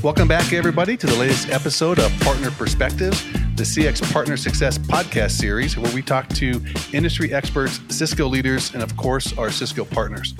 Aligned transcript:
Welcome 0.00 0.28
back, 0.28 0.52
everybody, 0.52 0.96
to 0.96 1.08
the 1.08 1.16
latest 1.16 1.50
episode 1.50 1.98
of 1.98 2.12
Partner 2.20 2.52
Perspectives, 2.52 3.20
the 3.56 3.64
CX 3.64 4.12
Partner 4.12 4.36
Success 4.36 4.78
podcast 4.78 5.32
series, 5.32 5.76
where 5.76 5.92
we 5.92 6.02
talk 6.02 6.28
to 6.34 6.64
industry 6.92 7.34
experts, 7.34 7.80
Cisco 7.88 8.28
leaders, 8.28 8.72
and 8.74 8.82
of 8.84 8.96
course, 8.96 9.36
our 9.36 9.50
Cisco 9.50 9.84
partners. 9.84 10.34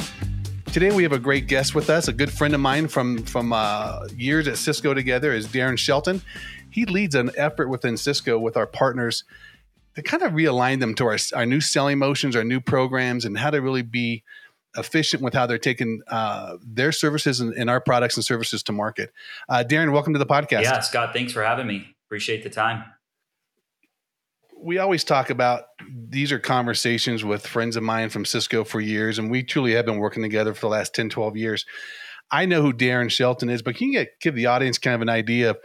Today, 0.66 0.92
we 0.92 1.02
have 1.02 1.10
a 1.10 1.18
great 1.18 1.48
guest 1.48 1.74
with 1.74 1.90
us. 1.90 2.06
A 2.06 2.12
good 2.12 2.30
friend 2.30 2.54
of 2.54 2.60
mine 2.60 2.86
from 2.86 3.24
from 3.24 3.52
uh, 3.52 4.06
years 4.16 4.46
at 4.46 4.58
Cisco 4.58 4.94
together 4.94 5.32
is 5.32 5.48
Dairen 5.48 5.76
Shelton. 5.76 6.22
He 6.70 6.84
leads 6.84 7.16
an 7.16 7.32
effort 7.36 7.68
within 7.68 7.96
Cisco 7.96 8.38
with 8.38 8.56
our 8.56 8.66
partners 8.66 9.24
to 9.96 10.02
kind 10.02 10.22
of 10.22 10.34
realign 10.34 10.78
them 10.78 10.94
to 10.94 11.06
our, 11.06 11.18
our 11.34 11.46
new 11.46 11.60
selling 11.60 11.98
motions, 11.98 12.36
our 12.36 12.44
new 12.44 12.60
programs, 12.60 13.24
and 13.24 13.36
how 13.36 13.50
to 13.50 13.60
really 13.60 13.82
be 13.82 14.22
efficient 14.78 15.22
with 15.22 15.34
how 15.34 15.46
they're 15.46 15.58
taking 15.58 16.02
uh, 16.08 16.56
their 16.64 16.92
services 16.92 17.40
and, 17.40 17.52
and, 17.54 17.68
our 17.68 17.80
products 17.80 18.16
and 18.16 18.24
services 18.24 18.62
to 18.64 18.72
market. 18.72 19.12
Uh, 19.48 19.64
Dairen, 19.66 19.92
welcome 19.92 20.12
to 20.12 20.18
the 20.18 20.26
podcast. 20.26 20.62
Yeah, 20.62 20.80
Scott, 20.80 21.12
thanks 21.12 21.32
for 21.32 21.42
having 21.42 21.66
me. 21.66 21.94
Appreciate 22.06 22.42
the 22.42 22.50
time. 22.50 22.84
We 24.60 24.78
always 24.78 25.04
talk 25.04 25.30
about 25.30 25.64
these 26.08 26.32
are 26.32 26.38
conversations 26.38 27.24
with 27.24 27.46
friends 27.46 27.76
of 27.76 27.82
mine 27.82 28.08
from 28.08 28.24
Cisco 28.24 28.64
for 28.64 28.80
years, 28.80 29.18
and 29.18 29.30
we 29.30 29.42
truly 29.42 29.72
have 29.74 29.86
been 29.86 29.98
working 29.98 30.22
together 30.22 30.54
for 30.54 30.62
the 30.62 30.68
last 30.68 30.94
10, 30.94 31.10
12 31.10 31.36
years. 31.36 31.66
I 32.30 32.44
know 32.44 32.60
who 32.60 32.72
Dairen 32.72 33.10
Shelton 33.10 33.48
is, 33.48 33.62
but 33.62 33.76
can 33.76 33.88
you 33.88 33.98
get, 34.00 34.20
give 34.20 34.34
the 34.34 34.46
audience 34.46 34.78
kind 34.78 34.94
of 34.94 35.02
an 35.02 35.08
idea 35.08 35.50
of 35.50 35.58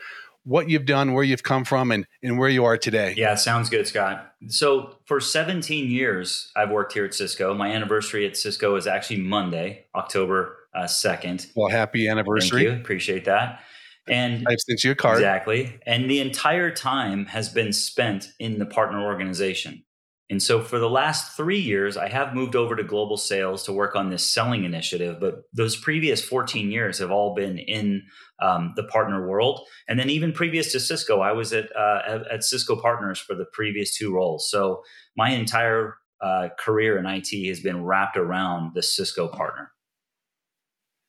what 0.44 0.70
you've 0.70 0.86
done, 0.86 1.14
where 1.14 1.24
you've 1.24 1.44
come 1.44 1.64
from, 1.66 1.92
and, 1.92 2.06
and 2.22 2.38
where 2.38 2.50
you 2.50 2.66
are 2.66 2.78
today. 2.78 3.14
Yeah, 3.18 3.36
sounds 3.36 3.70
good, 3.70 3.88
Scott. 3.88 4.34
So 4.48 4.98
for 5.06 5.20
17 5.20 5.90
years, 5.90 6.52
I've 6.56 6.70
worked 6.70 6.94
here 6.94 7.06
at 7.06 7.14
Cisco. 7.14 7.54
My 7.54 7.72
anniversary 7.72 8.26
at 8.26 8.36
Cisco 8.36 8.76
is 8.76 8.88
actually 8.88 9.22
Monday, 9.22 9.86
October 9.96 10.58
uh, 10.76 10.84
2nd. 10.84 11.52
Well, 11.56 11.70
happy 11.70 12.08
anniversary. 12.08 12.66
Thank 12.66 12.76
you. 12.76 12.82
Appreciate 12.82 13.26
that. 13.26 13.62
And 14.08 14.46
I've 14.48 14.60
sent 14.60 14.84
you 14.84 14.92
a 14.92 14.96
card. 14.96 15.18
Exactly. 15.18 15.80
And 15.86 16.10
the 16.10 16.20
entire 16.20 16.72
time 16.72 17.26
has 17.28 17.48
been 17.48 17.72
spent 17.72 18.34
in 18.38 18.60
the 18.60 18.66
partner 18.66 19.02
organization. 19.02 19.84
And 20.30 20.42
so 20.42 20.62
for 20.62 20.80
the 20.80 20.90
last 20.90 21.36
three 21.36 21.60
years, 21.60 21.98
I 21.98 22.08
have 22.08 22.34
moved 22.34 22.56
over 22.56 22.76
to 22.76 22.84
global 22.84 23.18
sales 23.18 23.64
to 23.64 23.74
work 23.74 23.96
on 23.96 24.10
this 24.10 24.26
selling 24.26 24.64
initiative. 24.64 25.20
But 25.20 25.44
those 25.52 25.76
previous 25.76 26.24
14 26.24 26.72
years 26.72 27.00
have 27.00 27.12
all 27.12 27.36
been 27.36 27.58
in 27.58 28.04
um, 28.42 28.74
the 28.76 28.84
partner 28.86 29.28
world. 29.28 29.68
And 29.88 30.00
then 30.00 30.10
even 30.10 30.32
previous 30.32 30.72
to 30.72 30.80
Cisco, 30.80 31.20
I 31.20 31.34
was 31.34 31.52
at, 31.52 31.76
uh, 31.76 32.24
at 32.32 32.44
Cisco 32.44 32.80
Partners 32.80 33.20
for 33.20 33.36
the 33.36 33.46
previous 33.52 33.98
two 33.98 34.14
roles. 34.14 34.50
So 34.50 34.84
my 35.16 35.32
entire 35.32 35.98
uh, 36.22 36.50
career 36.58 36.98
in 36.98 37.06
IT 37.06 37.48
has 37.50 37.60
been 37.60 37.84
wrapped 37.84 38.16
around 38.16 38.72
the 38.76 38.82
Cisco 38.82 39.28
partner. 39.28 39.72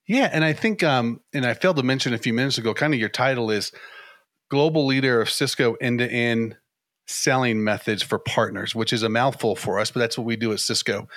Yeah, 0.06 0.28
and 0.30 0.44
I 0.44 0.52
think, 0.52 0.82
um, 0.82 1.20
and 1.32 1.46
I 1.46 1.54
failed 1.54 1.76
to 1.76 1.82
mention 1.82 2.12
a 2.12 2.18
few 2.18 2.34
minutes 2.34 2.58
ago, 2.58 2.74
kind 2.74 2.92
of 2.92 3.00
your 3.00 3.08
title 3.08 3.50
is 3.50 3.72
global 4.50 4.86
leader 4.86 5.20
of 5.20 5.30
Cisco 5.30 5.74
end 5.80 6.00
to 6.00 6.10
end 6.10 6.56
selling 7.06 7.62
methods 7.62 8.02
for 8.02 8.18
partners, 8.18 8.74
which 8.74 8.92
is 8.92 9.02
a 9.02 9.08
mouthful 9.08 9.56
for 9.56 9.78
us, 9.78 9.90
but 9.90 10.00
that's 10.00 10.16
what 10.16 10.26
we 10.26 10.36
do 10.36 10.52
at 10.52 10.60
Cisco. 10.60 11.08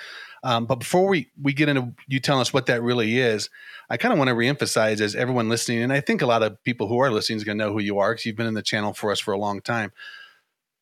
Um, 0.44 0.66
but 0.66 0.76
before 0.76 1.08
we 1.08 1.30
we 1.40 1.52
get 1.52 1.68
into 1.68 1.92
you 2.06 2.20
telling 2.20 2.40
us 2.40 2.52
what 2.52 2.66
that 2.66 2.82
really 2.82 3.18
is, 3.18 3.50
I 3.90 3.96
kind 3.96 4.12
of 4.12 4.18
want 4.18 4.28
to 4.28 4.34
reemphasize 4.34 5.00
as 5.00 5.16
everyone 5.16 5.48
listening, 5.48 5.82
and 5.82 5.92
I 5.92 6.00
think 6.00 6.22
a 6.22 6.26
lot 6.26 6.42
of 6.42 6.62
people 6.62 6.86
who 6.86 6.98
are 6.98 7.10
listening 7.10 7.38
is 7.38 7.44
going 7.44 7.58
to 7.58 7.64
know 7.64 7.72
who 7.72 7.80
you 7.80 7.98
are 7.98 8.12
because 8.12 8.26
you've 8.26 8.36
been 8.36 8.46
in 8.46 8.54
the 8.54 8.62
channel 8.62 8.92
for 8.92 9.10
us 9.10 9.18
for 9.18 9.32
a 9.32 9.38
long 9.38 9.60
time. 9.60 9.92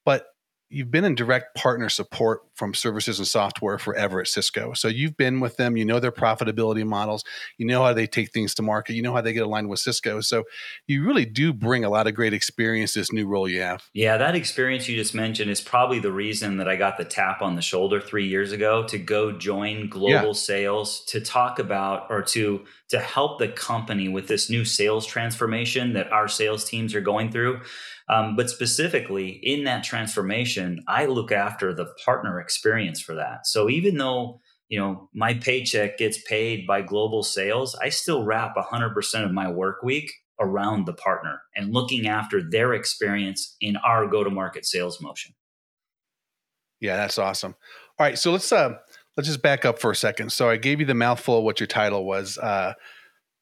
But 0.05 0.27
you've 0.69 0.91
been 0.91 1.05
in 1.05 1.15
direct 1.15 1.57
partner 1.57 1.89
support 1.89 2.43
from 2.57 2.75
services 2.75 3.19
and 3.19 3.29
software 3.29 3.79
forever 3.79 4.21
at 4.21 4.29
Cisco. 4.29 4.73
So 4.73 4.89
you've 4.89 5.17
been 5.17 5.41
with 5.41 5.57
them, 5.57 5.77
you 5.77 5.85
know 5.85 6.01
their 6.01 6.13
profitability 6.13 6.85
models, 6.87 7.23
you 7.59 7.67
know 7.67 7.85
how 7.85 7.93
they 7.93 8.07
take 8.07 8.33
things 8.33 8.55
to 8.55 8.63
market, 8.63 8.95
you 8.95 9.03
know 9.03 9.13
how 9.13 9.21
they 9.21 9.33
get 9.33 9.45
aligned 9.45 9.69
with 9.69 9.79
Cisco. 9.79 10.21
So 10.21 10.45
you 10.87 11.05
really 11.05 11.27
do 11.27 11.53
bring 11.53 11.85
a 11.85 11.91
lot 11.91 12.07
of 12.07 12.15
great 12.15 12.33
experience 12.33 12.95
this 12.95 13.13
new 13.13 13.27
role 13.27 13.49
you 13.49 13.61
have. 13.61 13.85
Yeah, 13.93 14.17
that 14.17 14.35
experience 14.35 14.89
you 14.89 14.97
just 14.97 15.15
mentioned 15.15 15.51
is 15.51 15.61
probably 15.61 15.99
the 15.99 16.13
reason 16.13 16.57
that 16.57 16.69
I 16.69 16.77
got 16.77 16.97
the 16.97 17.05
tap 17.05 17.43
on 17.43 17.57
the 17.57 17.63
shoulder 17.63 18.01
3 18.01 18.27
years 18.27 18.53
ago 18.53 18.85
to 18.85 18.99
go 18.99 19.33
join 19.33 19.89
global 19.89 20.29
yeah. 20.29 20.33
sales 20.33 21.05
to 21.07 21.21
talk 21.21 21.59
about 21.59 22.07
or 22.11 22.23
to 22.23 22.65
to 22.89 23.01
help 23.01 23.39
the 23.39 23.49
company 23.49 24.09
with 24.09 24.29
this 24.29 24.49
new 24.49 24.65
sales 24.65 25.07
transformation 25.07 25.93
that 25.93 26.11
our 26.13 26.29
sales 26.29 26.65
teams 26.65 26.95
are 26.95 27.01
going 27.01 27.31
through 27.31 27.61
um, 28.09 28.37
but 28.37 28.49
specifically 28.49 29.29
in 29.43 29.65
that 29.65 29.83
transformation, 29.83 30.85
I 30.87 31.07
look 31.07 31.33
after 31.33 31.75
the 31.75 31.87
partner 32.05 32.41
experience 32.47 33.01
for 33.01 33.17
that. 33.17 33.47
So 33.47 33.69
even 33.69 33.97
though 33.97 34.41
you 34.69 34.79
know 34.79 35.11
my 35.13 35.35
paycheck 35.35 35.99
gets 35.99 36.23
paid 36.23 36.67
by 36.67 36.83
global 36.83 37.25
sales, 37.25 37.75
I 37.75 37.89
still 37.89 38.25
wrap 38.25 38.55
100% 38.57 39.25
of 39.25 39.33
my 39.33 39.51
work 39.51 39.83
week 39.83 40.13
around 40.39 40.87
the 40.87 40.93
partner 40.93 41.41
and 41.57 41.73
looking 41.73 42.07
after 42.07 42.41
their 42.49 42.73
experience 42.75 43.57
in 43.61 43.77
our 43.79 44.07
go-to-market 44.07 44.67
sales 44.67 45.01
motion. 45.01 45.35
Yeah, 46.79 46.97
that's 46.97 47.19
awesome. 47.19 47.57
All 47.99 48.07
right, 48.07 48.19
so 48.19 48.31
let's 48.31 48.53
uh 48.53 48.75
let's 49.17 49.29
just 49.29 49.43
back 49.43 49.65
up 49.65 49.79
for 49.81 49.91
a 49.91 49.97
second. 49.97 50.31
So 50.31 50.49
I 50.49 50.57
gave 50.57 50.79
you 50.79 50.87
the 50.87 50.95
mouthful 50.95 51.39
of 51.39 51.45
what 51.45 51.59
your 51.59 51.67
title 51.67 52.05
was. 52.05 52.39
Uh, 52.39 52.75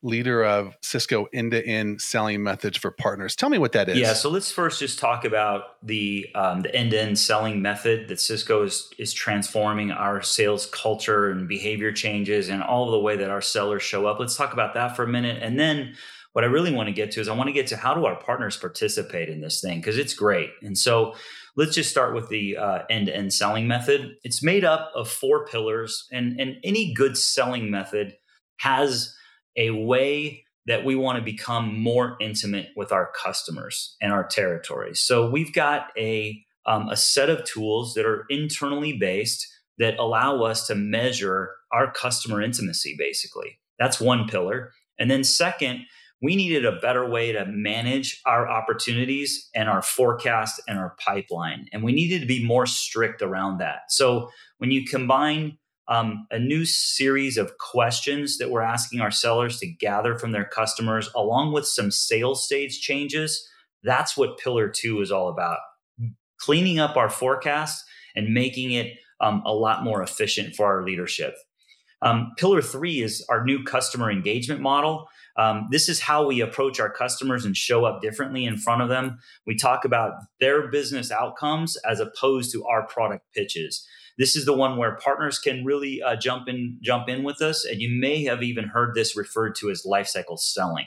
leader 0.04 0.44
of 0.44 0.76
Cisco 0.82 1.26
end-to-end 1.32 2.00
selling 2.00 2.42
methods 2.42 2.76
for 2.76 2.91
partners. 2.91 3.34
Tell 3.34 3.48
me 3.48 3.56
what 3.59 3.72
that 3.72 3.88
is. 3.88 3.98
Yeah, 3.98 4.12
so 4.12 4.28
let's 4.28 4.53
first 4.53 4.78
just 4.78 4.98
talk 4.98 5.25
about 5.25 5.82
the 5.82 6.28
um, 6.34 6.60
the 6.60 6.72
end-to-end 6.75 7.19
selling 7.19 7.62
method 7.62 8.09
that 8.09 8.20
Cisco 8.20 8.62
is 8.62 8.88
is 8.98 9.12
transforming 9.12 9.91
our 9.91 10.22
sales 10.22 10.66
culture 10.66 11.31
and 11.31 11.48
behavior 11.48 11.91
changes 11.91 12.50
and 12.50 12.62
all 12.62 12.91
the 12.91 12.98
way 12.98 13.16
that 13.16 13.31
our 13.31 13.41
sellers 13.41 13.82
show 13.82 14.06
up. 14.06 14.20
Let's 14.20 14.37
talk 14.37 14.53
about 14.53 14.75
that 14.75 14.94
for 14.94 15.03
a 15.03 15.09
minute, 15.09 15.42
and 15.42 15.59
then 15.59 15.97
what 16.34 16.44
I 16.44 16.48
really 16.48 16.72
want 16.72 16.88
to 16.88 16.92
get 16.92 17.12
to 17.12 17.21
is 17.21 17.28
I 17.28 17.34
want 17.34 17.47
to 17.47 17.53
get 17.53 17.69
to 17.69 17.76
how 17.76 17.94
do 17.94 18.04
our 18.04 18.16
partners 18.16 18.56
participate 18.56 19.28
in 19.28 19.41
this 19.41 19.60
thing 19.60 19.78
because 19.78 19.97
it's 19.97 20.15
great. 20.15 20.50
And 20.62 20.76
so 20.76 21.15
let's 21.56 21.76
just 21.76 21.91
start 21.91 22.12
with 22.12 22.28
the 22.28 22.56
uh, 22.56 22.82
end-to-end 22.91 23.32
selling 23.32 23.69
method. 23.69 24.16
It's 24.25 24.42
made 24.42 24.65
up 24.65 24.91
of 24.94 25.09
four 25.09 25.47
pillars, 25.47 26.06
and 26.12 26.38
and 26.38 26.56
any 26.62 26.92
good 26.92 27.16
selling 27.16 27.71
method 27.71 28.16
has 28.59 29.15
a 29.56 29.70
way 29.70 30.44
that 30.66 30.84
we 30.84 30.97
want 30.97 31.19
to 31.19 31.25
become 31.25 31.78
more 31.78 32.16
intimate 32.20 32.69
with 32.76 32.91
our 32.91 33.10
customers 33.12 33.97
and 34.00 34.12
our 34.12 34.26
territories. 34.26 35.00
So 35.00 35.28
we've 35.28 35.53
got 35.53 35.88
a 35.97 36.42
um, 36.66 36.88
a 36.88 36.97
set 36.97 37.28
of 37.28 37.44
tools 37.44 37.92
that 37.92 38.06
are 38.06 38.25
internally 38.31 38.97
based 38.97 39.47
that 39.78 39.98
allow 39.98 40.42
us 40.42 40.66
to 40.66 40.75
measure 40.75 41.50
our 41.70 41.92
customer 41.92 42.41
intimacy. 42.41 42.94
Basically, 42.98 43.59
that's 43.78 44.00
one 44.00 44.26
pillar. 44.26 44.72
And 44.98 45.10
then 45.10 45.25
second, 45.25 45.81
we 46.22 46.36
needed 46.36 46.65
a 46.65 46.81
better 46.81 47.06
way 47.06 47.32
to 47.32 47.44
manage 47.44 48.22
our 48.25 48.48
opportunities 48.48 49.50
and 49.54 49.69
our 49.69 49.82
forecast 49.82 50.62
and 50.66 50.78
our 50.78 50.97
pipeline. 51.04 51.66
And 51.71 51.82
we 51.82 51.92
needed 51.92 52.21
to 52.21 52.26
be 52.26 52.42
more 52.42 52.65
strict 52.65 53.21
around 53.21 53.59
that. 53.59 53.91
So 53.91 54.31
when 54.56 54.71
you 54.71 54.86
combine 54.86 55.59
um, 55.89 56.27
a 56.31 56.39
new 56.39 56.65
series 56.65 57.37
of 57.37 57.59
questions 57.59 58.39
that 58.39 58.50
we're 58.50 58.62
asking 58.62 59.00
our 59.00 59.11
sellers 59.11 59.59
to 59.61 59.67
gather 59.67 60.19
from 60.19 60.33
their 60.33 60.45
customers, 60.45 61.11
along 61.15 61.53
with 61.53 61.67
some 61.67 61.91
sales 61.91 62.45
stage 62.45 62.81
changes. 62.81 63.47
That's 63.83 64.17
what 64.17 64.39
Pillar 64.39 64.69
Two 64.69 65.00
is 65.00 65.11
all 65.11 65.28
about 65.28 65.59
cleaning 66.45 66.78
up 66.78 66.97
our 66.97 67.09
forecast 67.09 67.84
and 68.15 68.34
making 68.34 68.72
it 68.72 68.93
um, 69.21 69.43
a 69.47 69.55
lot 69.55 69.83
more 69.83 70.03
efficient 70.03 70.55
for 70.55 70.67
our 70.67 70.84
leadership. 70.84 71.34
Um, 72.03 72.33
pillar 72.37 72.61
three 72.61 73.01
is 73.01 73.25
our 73.31 73.45
new 73.45 73.65
customer 73.65 74.11
engagement 74.11 74.61
model. 74.61 75.09
Um, 75.37 75.69
this 75.71 75.89
is 75.89 76.01
how 76.01 76.27
we 76.27 76.41
approach 76.41 76.78
our 76.78 76.91
customers 76.91 77.45
and 77.45 77.56
show 77.56 77.87
up 77.87 78.03
differently 78.03 78.45
in 78.45 78.59
front 78.59 78.83
of 78.83 78.89
them. 78.89 79.19
We 79.47 79.56
talk 79.56 79.84
about 79.84 80.12
their 80.39 80.69
business 80.69 81.11
outcomes 81.11 81.77
as 81.89 81.99
opposed 81.99 82.53
to 82.53 82.65
our 82.66 82.87
product 82.87 83.25
pitches. 83.34 83.87
This 84.19 84.37
is 84.37 84.45
the 84.45 84.53
one 84.53 84.77
where 84.77 84.97
partners 84.97 85.39
can 85.39 85.65
really 85.65 86.03
uh, 86.03 86.17
jump 86.17 86.49
in 86.49 86.79
jump 86.83 87.09
in 87.09 87.25
with 87.25 87.43
us, 87.43 87.65
and 87.65 87.81
you 87.81 87.89
may 88.01 88.25
have 88.25 88.43
even 88.43 88.69
heard 88.69 88.95
this 88.95 89.16
referred 89.16 89.55
to 89.57 89.71
as 89.71 89.84
lifecycle 89.84 90.39
selling. 90.39 90.87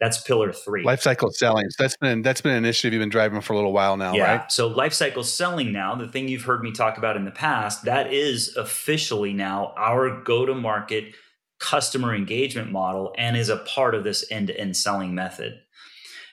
That's 0.00 0.20
pillar 0.20 0.52
three. 0.52 0.84
Lifecycle 0.84 1.32
selling. 1.32 1.68
So 1.70 1.84
that's 1.84 1.96
been 1.96 2.22
that's 2.22 2.40
been 2.40 2.52
an 2.52 2.58
initiative 2.58 2.94
you've 2.94 3.02
been 3.02 3.08
driving 3.08 3.40
for 3.40 3.52
a 3.52 3.56
little 3.56 3.72
while 3.72 3.96
now, 3.96 4.14
yeah. 4.14 4.36
right? 4.36 4.52
So 4.52 4.72
lifecycle 4.72 5.24
selling 5.24 5.70
now, 5.70 5.94
the 5.94 6.08
thing 6.08 6.28
you've 6.28 6.42
heard 6.42 6.62
me 6.62 6.72
talk 6.72 6.98
about 6.98 7.16
in 7.16 7.24
the 7.24 7.30
past, 7.30 7.84
that 7.84 8.12
is 8.12 8.56
officially 8.56 9.32
now 9.32 9.72
our 9.76 10.22
go-to-market 10.22 11.14
customer 11.60 12.14
engagement 12.14 12.72
model 12.72 13.14
and 13.16 13.36
is 13.36 13.48
a 13.48 13.58
part 13.58 13.94
of 13.94 14.02
this 14.02 14.24
end-to-end 14.30 14.76
selling 14.76 15.14
method. 15.14 15.60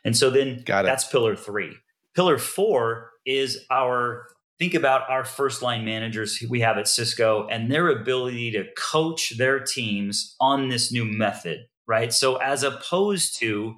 And 0.03 0.18
so 0.18 0.31
then 0.31 0.63
that's 0.65 1.07
pillar 1.07 1.35
three. 1.35 1.75
Pillar 2.15 2.39
four 2.39 3.12
is 3.25 3.65
our 3.69 4.27
think 4.59 4.73
about 4.73 5.09
our 5.09 5.23
first 5.23 5.61
line 5.61 5.85
managers 5.85 6.44
we 6.50 6.59
have 6.59 6.77
at 6.77 6.88
Cisco 6.88 7.47
and 7.50 7.71
their 7.71 7.89
ability 7.89 8.51
to 8.51 8.65
coach 8.77 9.38
their 9.38 9.59
teams 9.59 10.35
on 10.39 10.67
this 10.67 10.91
new 10.91 11.06
method, 11.06 11.59
right? 11.88 12.13
So, 12.13 12.35
as 12.35 12.63
opposed 12.63 13.39
to, 13.39 13.75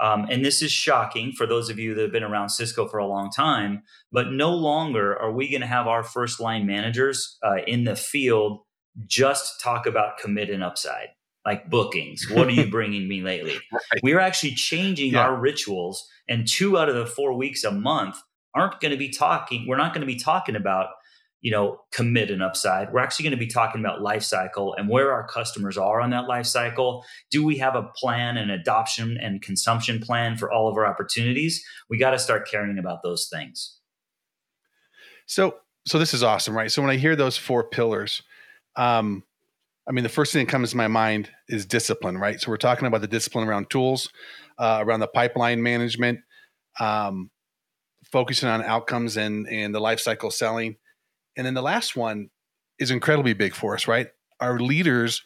um, 0.00 0.26
and 0.30 0.44
this 0.44 0.62
is 0.62 0.70
shocking 0.70 1.32
for 1.32 1.46
those 1.46 1.68
of 1.68 1.78
you 1.78 1.94
that 1.94 2.02
have 2.02 2.12
been 2.12 2.22
around 2.22 2.50
Cisco 2.50 2.86
for 2.86 2.98
a 2.98 3.06
long 3.06 3.30
time, 3.30 3.82
but 4.12 4.30
no 4.30 4.54
longer 4.54 5.18
are 5.20 5.32
we 5.32 5.50
going 5.50 5.60
to 5.60 5.66
have 5.66 5.88
our 5.88 6.04
first 6.04 6.40
line 6.40 6.66
managers 6.66 7.36
uh, 7.44 7.58
in 7.66 7.84
the 7.84 7.96
field 7.96 8.60
just 9.06 9.60
talk 9.60 9.86
about 9.86 10.18
commit 10.18 10.50
and 10.50 10.62
upside. 10.62 11.08
like 11.44 11.68
bookings. 11.68 12.30
What 12.30 12.46
are 12.46 12.52
you 12.52 12.66
bringing 12.70 13.08
me 13.08 13.22
lately? 13.22 13.58
Right. 13.72 14.00
We're 14.02 14.20
actually 14.20 14.54
changing 14.54 15.14
yeah. 15.14 15.22
our 15.22 15.34
rituals, 15.34 16.06
and 16.28 16.46
two 16.46 16.78
out 16.78 16.88
of 16.88 16.94
the 16.94 17.06
four 17.06 17.32
weeks 17.36 17.64
a 17.64 17.72
month 17.72 18.16
aren't 18.54 18.80
going 18.80 18.92
to 18.92 18.98
be 18.98 19.08
talking. 19.08 19.66
We're 19.66 19.76
not 19.76 19.94
going 19.94 20.06
to 20.06 20.12
be 20.12 20.18
talking 20.18 20.56
about 20.56 20.88
you 21.42 21.50
know 21.50 21.80
commit 21.90 22.30
and 22.30 22.42
upside. 22.42 22.92
We're 22.92 23.00
actually 23.00 23.24
going 23.24 23.38
to 23.38 23.44
be 23.44 23.48
talking 23.48 23.80
about 23.80 24.00
life 24.00 24.22
cycle 24.22 24.74
and 24.74 24.88
where 24.88 25.12
our 25.12 25.26
customers 25.26 25.76
are 25.76 26.00
on 26.00 26.10
that 26.10 26.28
life 26.28 26.46
cycle. 26.46 27.04
Do 27.30 27.44
we 27.44 27.58
have 27.58 27.74
a 27.74 27.82
plan 27.96 28.36
and 28.36 28.50
adoption 28.50 29.18
and 29.20 29.42
consumption 29.42 30.00
plan 30.00 30.36
for 30.38 30.50
all 30.50 30.68
of 30.68 30.76
our 30.76 30.86
opportunities? 30.86 31.62
We 31.90 31.98
got 31.98 32.12
to 32.12 32.18
start 32.18 32.48
caring 32.48 32.78
about 32.78 33.02
those 33.02 33.28
things. 33.30 33.78
So 35.26 35.56
so 35.84 35.98
this 35.98 36.14
is 36.14 36.22
awesome 36.22 36.56
right? 36.56 36.70
So 36.70 36.80
when 36.80 36.90
i 36.90 36.96
hear 36.96 37.16
those 37.16 37.36
four 37.36 37.64
pillars 37.64 38.22
um 38.76 39.24
i 39.88 39.92
mean 39.92 40.04
the 40.04 40.08
first 40.08 40.32
thing 40.32 40.46
that 40.46 40.50
comes 40.50 40.70
to 40.70 40.76
my 40.76 40.88
mind 40.88 41.28
is 41.48 41.66
discipline 41.66 42.18
right? 42.18 42.40
So 42.40 42.50
we're 42.50 42.56
talking 42.56 42.86
about 42.86 43.00
the 43.00 43.08
discipline 43.08 43.48
around 43.48 43.68
tools 43.68 44.10
uh, 44.58 44.78
around 44.80 45.00
the 45.00 45.08
pipeline 45.08 45.60
management 45.60 46.20
um 46.78 47.30
focusing 48.12 48.48
on 48.48 48.62
outcomes 48.62 49.16
and 49.16 49.48
and 49.48 49.74
the 49.74 49.80
life 49.80 49.98
cycle 49.98 50.30
selling 50.30 50.76
and 51.36 51.46
then 51.46 51.54
the 51.54 51.62
last 51.62 51.96
one 51.96 52.28
is 52.78 52.90
incredibly 52.90 53.32
big 53.32 53.54
for 53.54 53.74
us, 53.74 53.88
right? 53.88 54.08
Our 54.40 54.58
leaders 54.58 55.22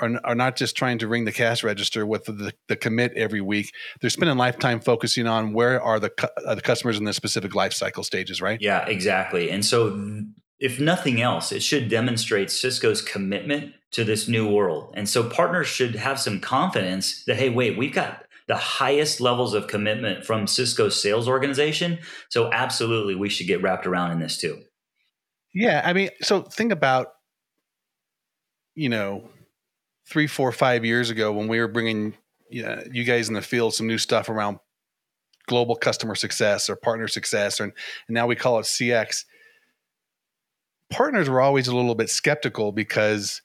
are, 0.00 0.10
are 0.24 0.34
not 0.34 0.56
just 0.56 0.76
trying 0.76 0.98
to 0.98 1.08
ring 1.08 1.24
the 1.24 1.32
cash 1.32 1.64
register 1.64 2.04
with 2.04 2.24
the, 2.24 2.52
the, 2.68 2.76
commit 2.76 3.12
every 3.14 3.40
week. 3.40 3.72
They're 4.00 4.10
spending 4.10 4.36
lifetime 4.36 4.80
focusing 4.80 5.26
on 5.26 5.52
where 5.52 5.80
are 5.80 5.98
the, 5.98 6.10
uh, 6.46 6.54
the 6.54 6.60
customers 6.60 6.98
in 6.98 7.04
the 7.04 7.12
specific 7.12 7.54
life 7.54 7.72
cycle 7.72 8.02
stages, 8.02 8.42
right? 8.42 8.60
Yeah, 8.60 8.84
exactly. 8.86 9.50
And 9.50 9.64
so, 9.64 10.22
if 10.58 10.80
nothing 10.80 11.20
else, 11.20 11.52
it 11.52 11.62
should 11.62 11.88
demonstrate 11.88 12.50
Cisco's 12.50 13.02
commitment 13.02 13.74
to 13.92 14.04
this 14.04 14.26
new 14.26 14.50
world. 14.50 14.92
And 14.94 15.08
so, 15.08 15.28
partners 15.28 15.66
should 15.66 15.94
have 15.94 16.18
some 16.18 16.40
confidence 16.40 17.24
that, 17.24 17.36
hey, 17.36 17.50
wait, 17.50 17.78
we've 17.78 17.94
got 17.94 18.25
the 18.48 18.56
highest 18.56 19.20
levels 19.20 19.54
of 19.54 19.66
commitment 19.66 20.24
from 20.24 20.46
Cisco's 20.46 21.00
sales 21.00 21.28
organization. 21.28 21.98
So, 22.28 22.50
absolutely, 22.52 23.14
we 23.14 23.28
should 23.28 23.46
get 23.46 23.62
wrapped 23.62 23.86
around 23.86 24.12
in 24.12 24.20
this 24.20 24.38
too. 24.38 24.62
Yeah, 25.54 25.82
I 25.84 25.92
mean, 25.92 26.10
so 26.20 26.42
think 26.42 26.70
about, 26.70 27.08
you 28.74 28.88
know, 28.88 29.28
three, 30.08 30.26
four, 30.26 30.52
five 30.52 30.84
years 30.84 31.10
ago 31.10 31.32
when 31.32 31.48
we 31.48 31.58
were 31.58 31.68
bringing 31.68 32.14
you, 32.50 32.78
you 32.92 33.04
guys 33.04 33.28
in 33.28 33.34
the 33.34 33.42
field 33.42 33.74
some 33.74 33.86
new 33.86 33.98
stuff 33.98 34.28
around 34.28 34.58
global 35.48 35.74
customer 35.74 36.14
success 36.14 36.68
or 36.68 36.76
partner 36.76 37.08
success, 37.08 37.60
or, 37.60 37.64
and 37.64 37.72
now 38.08 38.26
we 38.26 38.36
call 38.36 38.58
it 38.58 38.64
CX. 38.64 39.24
Partners 40.90 41.28
were 41.28 41.40
always 41.40 41.68
a 41.68 41.74
little 41.74 41.94
bit 41.94 42.10
skeptical 42.10 42.70
because 42.70 43.42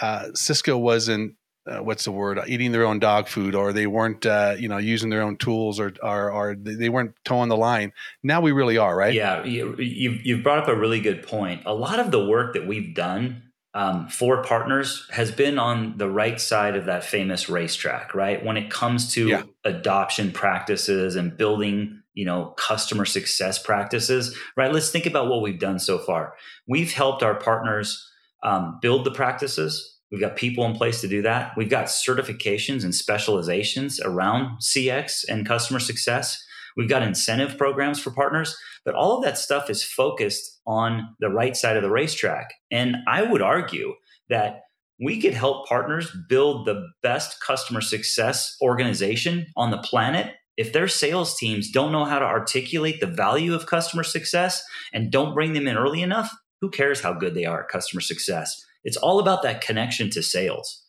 uh, 0.00 0.28
Cisco 0.34 0.78
wasn't 0.78 1.34
uh, 1.66 1.78
what's 1.78 2.04
the 2.04 2.12
word 2.12 2.40
eating 2.46 2.72
their 2.72 2.84
own 2.84 2.98
dog 2.98 3.26
food 3.28 3.54
or 3.54 3.72
they 3.72 3.86
weren't 3.86 4.26
uh, 4.26 4.54
you 4.58 4.68
know 4.68 4.78
using 4.78 5.10
their 5.10 5.22
own 5.22 5.36
tools 5.36 5.80
or, 5.80 5.92
or, 6.02 6.30
or 6.30 6.54
they 6.54 6.88
weren't 6.88 7.14
toeing 7.24 7.48
the 7.48 7.56
line. 7.56 7.92
Now 8.22 8.40
we 8.40 8.52
really 8.52 8.76
are 8.76 8.94
right? 8.94 9.14
Yeah 9.14 9.44
you, 9.44 9.74
you've, 9.78 10.24
you've 10.24 10.42
brought 10.42 10.58
up 10.58 10.68
a 10.68 10.76
really 10.76 11.00
good 11.00 11.26
point. 11.26 11.62
A 11.66 11.74
lot 11.74 11.98
of 11.98 12.10
the 12.10 12.24
work 12.24 12.54
that 12.54 12.66
we've 12.66 12.94
done 12.94 13.42
um, 13.72 14.08
for 14.08 14.42
partners 14.42 15.08
has 15.10 15.32
been 15.32 15.58
on 15.58 15.96
the 15.96 16.08
right 16.08 16.40
side 16.40 16.76
of 16.76 16.84
that 16.84 17.04
famous 17.04 17.48
racetrack 17.48 18.14
right? 18.14 18.44
When 18.44 18.56
it 18.56 18.70
comes 18.70 19.12
to 19.14 19.28
yeah. 19.28 19.42
adoption 19.64 20.32
practices 20.32 21.16
and 21.16 21.36
building 21.36 22.02
you 22.12 22.24
know 22.24 22.54
customer 22.58 23.06
success 23.06 23.58
practices 23.58 24.36
right? 24.56 24.72
Let's 24.72 24.90
think 24.90 25.06
about 25.06 25.28
what 25.28 25.40
we've 25.40 25.58
done 25.58 25.78
so 25.78 25.98
far. 25.98 26.34
We've 26.66 26.92
helped 26.92 27.22
our 27.22 27.34
partners 27.34 28.06
um, 28.42 28.78
build 28.82 29.04
the 29.04 29.10
practices 29.10 29.93
We've 30.14 30.20
got 30.20 30.36
people 30.36 30.64
in 30.64 30.76
place 30.76 31.00
to 31.00 31.08
do 31.08 31.22
that. 31.22 31.54
We've 31.56 31.68
got 31.68 31.86
certifications 31.86 32.84
and 32.84 32.94
specializations 32.94 33.98
around 33.98 34.60
CX 34.60 35.24
and 35.28 35.44
customer 35.44 35.80
success. 35.80 36.40
We've 36.76 36.88
got 36.88 37.02
incentive 37.02 37.58
programs 37.58 37.98
for 37.98 38.12
partners, 38.12 38.56
but 38.84 38.94
all 38.94 39.16
of 39.16 39.24
that 39.24 39.38
stuff 39.38 39.68
is 39.68 39.82
focused 39.82 40.60
on 40.68 41.16
the 41.18 41.30
right 41.30 41.56
side 41.56 41.76
of 41.76 41.82
the 41.82 41.90
racetrack. 41.90 42.54
And 42.70 42.98
I 43.08 43.24
would 43.24 43.42
argue 43.42 43.94
that 44.28 44.60
we 45.00 45.20
could 45.20 45.34
help 45.34 45.66
partners 45.66 46.16
build 46.28 46.64
the 46.64 46.86
best 47.02 47.40
customer 47.44 47.80
success 47.80 48.56
organization 48.62 49.46
on 49.56 49.72
the 49.72 49.78
planet 49.78 50.32
if 50.56 50.72
their 50.72 50.86
sales 50.86 51.36
teams 51.36 51.72
don't 51.72 51.90
know 51.90 52.04
how 52.04 52.20
to 52.20 52.24
articulate 52.24 53.00
the 53.00 53.08
value 53.08 53.52
of 53.52 53.66
customer 53.66 54.04
success 54.04 54.62
and 54.92 55.10
don't 55.10 55.34
bring 55.34 55.54
them 55.54 55.66
in 55.66 55.76
early 55.76 56.02
enough, 56.02 56.32
who 56.60 56.70
cares 56.70 57.00
how 57.00 57.14
good 57.14 57.34
they 57.34 57.46
are 57.46 57.64
at 57.64 57.68
customer 57.68 58.00
success? 58.00 58.64
It's 58.84 58.96
all 58.96 59.18
about 59.18 59.42
that 59.42 59.60
connection 59.60 60.10
to 60.10 60.22
sales. 60.22 60.82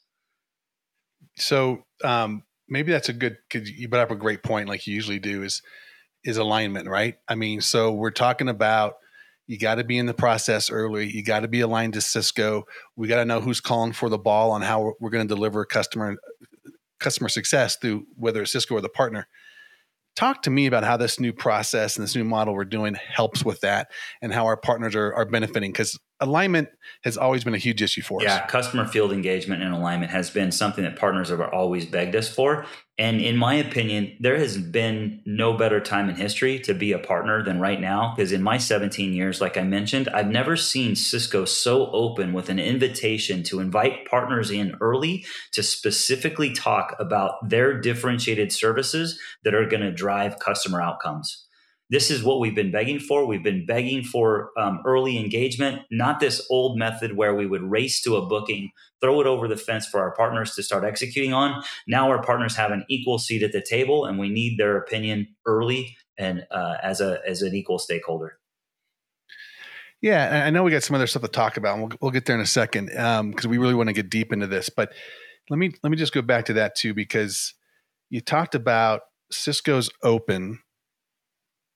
So 1.38 1.84
um, 2.04 2.44
maybe 2.68 2.92
that's 2.92 3.10
a 3.10 3.14
good. 3.14 3.38
Cause 3.50 3.70
you 3.70 3.88
brought 3.88 4.04
up 4.04 4.12
a 4.12 4.16
great 4.16 4.44
point, 4.44 4.70
like 4.70 4.86
you 4.88 4.94
usually 4.94 5.20
do, 5.20 5.44
is 5.44 5.62
is 6.24 6.38
alignment, 6.38 6.90
right? 6.90 7.16
I 7.28 7.36
mean, 7.36 7.62
so 7.62 7.94
we're 7.94 8.12
talking 8.12 8.50
about 8.50 8.96
you 9.48 9.60
got 9.60 9.76
to 9.76 9.84
be 9.84 9.98
in 9.98 10.08
the 10.08 10.14
process 10.14 10.72
early. 10.72 11.10
You 11.10 11.24
got 11.24 11.42
to 11.42 11.48
be 11.48 11.62
aligned 11.62 11.94
to 11.94 12.02
Cisco. 12.02 12.64
We 12.96 13.08
got 13.08 13.18
to 13.18 13.26
know 13.26 13.42
who's 13.42 13.62
calling 13.62 13.94
for 13.94 14.10
the 14.10 14.18
ball 14.18 14.52
on 14.52 14.64
how 14.64 14.94
we're 15.00 15.12
going 15.12 15.28
to 15.28 15.34
deliver 15.34 15.66
customer 15.66 16.18
customer 17.00 17.30
success 17.30 17.76
through 17.76 18.06
whether 18.16 18.42
it's 18.42 18.52
Cisco 18.52 18.76
or 18.76 18.82
the 18.82 18.90
partner. 18.90 19.28
Talk 20.16 20.44
to 20.44 20.50
me 20.50 20.66
about 20.66 20.86
how 20.86 20.96
this 20.98 21.20
new 21.20 21.34
process 21.34 21.98
and 21.98 22.04
this 22.04 22.16
new 22.16 22.24
model 22.24 22.54
we're 22.54 22.64
doing 22.64 22.96
helps 22.96 23.44
with 23.44 23.60
that, 23.62 23.92
and 24.22 24.34
how 24.34 24.46
our 24.46 24.58
partners 24.58 24.96
are, 24.96 25.14
are 25.14 25.26
benefiting. 25.26 25.72
Because 25.72 26.00
alignment 26.25 26.69
has 27.04 27.18
always 27.18 27.44
been 27.44 27.54
a 27.54 27.60
huge 27.60 27.81
issue 27.81 28.01
for 28.01 28.19
us. 28.19 28.25
Yeah, 28.25 28.45
customer 28.48 28.86
field 28.86 29.12
engagement 29.12 29.62
and 29.62 29.74
alignment 29.74 30.12
has 30.12 30.30
been 30.30 30.51
something 30.51 30.83
that 30.83 30.98
partners 30.98 31.30
have 31.30 31.42
always 31.42 31.86
begged 31.86 32.16
us 32.16 32.27
for. 32.27 32.66
And 32.98 33.19
in 33.19 33.36
my 33.36 33.56
opinion, 33.56 34.16
there 34.22 34.38
has 34.38 34.57
been 34.57 35.22
no 35.25 35.57
better 35.57 35.81
time 35.81 36.10
in 36.10 36.16
history 36.16 36.60
to 36.60 36.74
be 36.74 36.94
a 36.94 37.00
partner 37.00 37.44
than 37.44 37.60
right 37.60 37.80
now. 37.80 38.13
Because 38.16 38.31
in 38.31 38.42
my 38.42 38.57
17 38.57 39.13
years, 39.13 39.42
like 39.42 39.57
I 39.57 39.63
mentioned, 39.63 40.07
I've 40.10 40.30
never 40.30 40.56
seen 40.56 40.95
Cisco 40.95 41.44
so 41.45 41.92
open 41.92 42.31
with 42.31 42.50
an 42.50 42.60
invitation 42.60 43.44
to 43.44 43.60
invite 43.60 44.06
partners 44.10 44.50
in 44.50 44.75
early 44.80 45.25
to 45.51 45.62
specifically 45.62 46.54
talk 46.54 46.95
about 47.00 47.50
their 47.50 47.80
differentiated 47.80 48.51
services 48.51 49.19
that 49.44 49.54
are 49.54 49.68
going 49.68 49.81
to 49.81 49.92
drive 49.92 50.39
customer 50.39 50.81
outcomes 50.81 51.45
this 51.96 52.12
is 52.12 52.26
what 52.26 52.42
we've 52.42 52.54
been 52.54 52.72
begging 52.72 53.00
for. 53.00 53.26
We've 53.26 53.42
been 53.42 53.66
begging 53.66 54.04
for 54.04 54.52
um, 54.58 54.82
early 54.86 55.18
engagement, 55.18 55.84
not 55.90 56.20
this 56.20 56.46
old 56.50 56.78
method 56.78 57.16
where 57.16 57.34
we 57.34 57.48
would 57.48 57.64
race 57.64 58.02
to 58.02 58.18
a 58.18 58.26
booking, 58.26 58.72
throw 59.00 59.22
it 59.22 59.28
over 59.28 59.48
the 59.48 59.56
fence 59.56 59.88
for 59.88 60.02
our 60.02 60.14
partners 60.14 60.56
to 60.56 60.64
start 60.64 60.84
executing 60.84 61.32
on. 61.32 61.64
Now 61.88 62.10
our 62.10 62.22
partners 62.22 62.58
have 62.58 62.72
an 62.72 62.84
equal 62.90 63.18
seat 63.18 63.44
at 63.44 63.54
the 63.54 63.62
table, 63.62 64.04
and 64.04 64.20
we 64.20 64.28
need 64.28 64.60
their 64.60 64.75
opinion 64.75 65.38
early 65.46 65.96
and 66.18 66.46
uh, 66.52 66.75
as 66.84 67.00
a 67.00 67.22
as 67.25 67.42
an 67.42 67.56
equal 67.56 67.80
stakeholder. 67.80 68.40
Yeah, 70.02 70.44
I 70.46 70.50
know 70.50 70.64
we 70.64 70.72
got 70.72 70.84
some 70.84 70.96
other 70.96 71.08
stuff 71.08 71.22
to 71.22 71.30
talk 71.30 71.56
about, 71.56 71.80
and 71.80 71.88
we'll, 71.88 71.98
we'll 72.02 72.12
get 72.12 72.25
there 72.25 72.36
in 72.36 72.42
a 72.42 72.46
second 72.46 72.88
because 72.88 73.46
um, 73.46 73.50
we 73.50 73.58
really 73.58 73.74
want 73.74 73.88
to 73.88 73.94
get 73.94 74.10
deep 74.10 74.34
into 74.34 74.48
this. 74.48 74.68
But 74.68 74.92
let 75.50 75.58
me 75.58 75.72
let 75.82 75.92
me 75.92 75.96
just 75.96 76.12
go 76.12 76.22
back 76.22 76.44
to 76.48 76.54
that 76.56 76.75
too 76.75 76.94
because 76.94 77.54
you 78.10 78.20
talked 78.20 78.54
about 78.54 79.04
Cisco's 79.32 79.90
open 80.04 80.60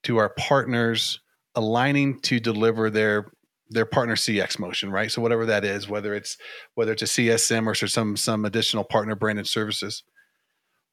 to 0.03 0.17
our 0.17 0.29
partners 0.29 1.19
aligning 1.55 2.19
to 2.21 2.39
deliver 2.39 2.89
their 2.89 3.31
their 3.71 3.85
partner 3.85 4.15
CX 4.15 4.57
motion, 4.57 4.91
right? 4.91 5.11
So 5.11 5.21
whatever 5.21 5.45
that 5.45 5.63
is, 5.63 5.87
whether 5.87 6.13
it's 6.15 6.37
whether 6.75 6.91
it's 6.91 7.03
a 7.03 7.05
CSM 7.05 7.67
or 7.67 7.75
some 7.75 8.17
some 8.17 8.45
additional 8.45 8.83
partner 8.83 9.15
branded 9.15 9.47
services, 9.47 10.03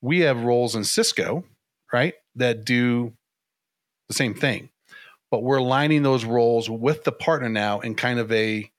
we 0.00 0.20
have 0.20 0.44
roles 0.44 0.74
in 0.74 0.84
Cisco, 0.84 1.44
right, 1.92 2.14
that 2.34 2.64
do 2.64 3.14
the 4.08 4.14
same 4.14 4.34
thing, 4.34 4.70
but 5.30 5.42
we're 5.42 5.56
aligning 5.56 6.02
those 6.02 6.24
roles 6.24 6.68
with 6.68 7.04
the 7.04 7.12
partner 7.12 7.48
now 7.48 7.80
in 7.80 7.94
kind 7.94 8.18
of 8.18 8.30
a 8.30 8.70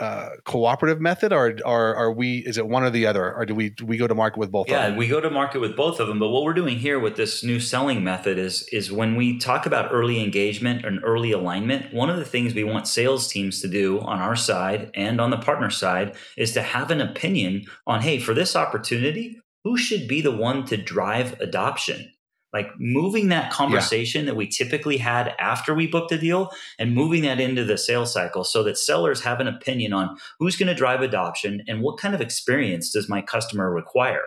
uh, 0.00 0.30
cooperative 0.44 1.00
method, 1.00 1.32
or, 1.32 1.58
or 1.64 1.94
are 1.94 2.10
we? 2.10 2.38
Is 2.38 2.56
it 2.56 2.66
one 2.66 2.82
or 2.82 2.90
the 2.90 3.06
other, 3.06 3.34
or 3.34 3.44
do 3.44 3.54
we 3.54 3.68
do 3.70 3.84
we 3.84 3.98
go 3.98 4.06
to 4.06 4.14
market 4.14 4.38
with 4.38 4.50
both? 4.50 4.68
Yeah, 4.68 4.96
we 4.96 5.06
go 5.06 5.20
to 5.20 5.30
market 5.30 5.60
with 5.60 5.76
both 5.76 6.00
of 6.00 6.08
them. 6.08 6.18
But 6.18 6.30
what 6.30 6.42
we're 6.42 6.54
doing 6.54 6.78
here 6.78 6.98
with 6.98 7.16
this 7.16 7.44
new 7.44 7.60
selling 7.60 8.02
method 8.02 8.38
is 8.38 8.66
is 8.72 8.90
when 8.90 9.14
we 9.14 9.38
talk 9.38 9.66
about 9.66 9.92
early 9.92 10.22
engagement 10.22 10.86
and 10.86 11.00
early 11.04 11.32
alignment. 11.32 11.92
One 11.92 12.08
of 12.08 12.16
the 12.16 12.24
things 12.24 12.54
we 12.54 12.64
want 12.64 12.88
sales 12.88 13.28
teams 13.28 13.60
to 13.60 13.68
do 13.68 14.00
on 14.00 14.18
our 14.18 14.36
side 14.36 14.90
and 14.94 15.20
on 15.20 15.30
the 15.30 15.36
partner 15.36 15.68
side 15.68 16.16
is 16.36 16.52
to 16.52 16.62
have 16.62 16.90
an 16.90 17.02
opinion 17.02 17.66
on, 17.86 18.00
hey, 18.00 18.18
for 18.18 18.32
this 18.32 18.56
opportunity, 18.56 19.38
who 19.64 19.76
should 19.76 20.08
be 20.08 20.22
the 20.22 20.30
one 20.30 20.64
to 20.66 20.76
drive 20.78 21.38
adoption? 21.40 22.10
Like 22.52 22.68
moving 22.78 23.28
that 23.28 23.52
conversation 23.52 24.22
yeah. 24.22 24.30
that 24.30 24.36
we 24.36 24.46
typically 24.46 24.96
had 24.96 25.34
after 25.38 25.74
we 25.74 25.86
booked 25.86 26.12
a 26.12 26.18
deal 26.18 26.50
and 26.78 26.94
moving 26.94 27.22
that 27.22 27.40
into 27.40 27.64
the 27.64 27.78
sales 27.78 28.12
cycle 28.12 28.44
so 28.44 28.62
that 28.62 28.78
sellers 28.78 29.22
have 29.22 29.40
an 29.40 29.48
opinion 29.48 29.92
on 29.92 30.16
who's 30.38 30.56
going 30.56 30.68
to 30.68 30.74
drive 30.74 31.00
adoption 31.00 31.62
and 31.68 31.82
what 31.82 31.98
kind 31.98 32.14
of 32.14 32.20
experience 32.20 32.92
does 32.92 33.08
my 33.08 33.22
customer 33.22 33.72
require 33.72 34.24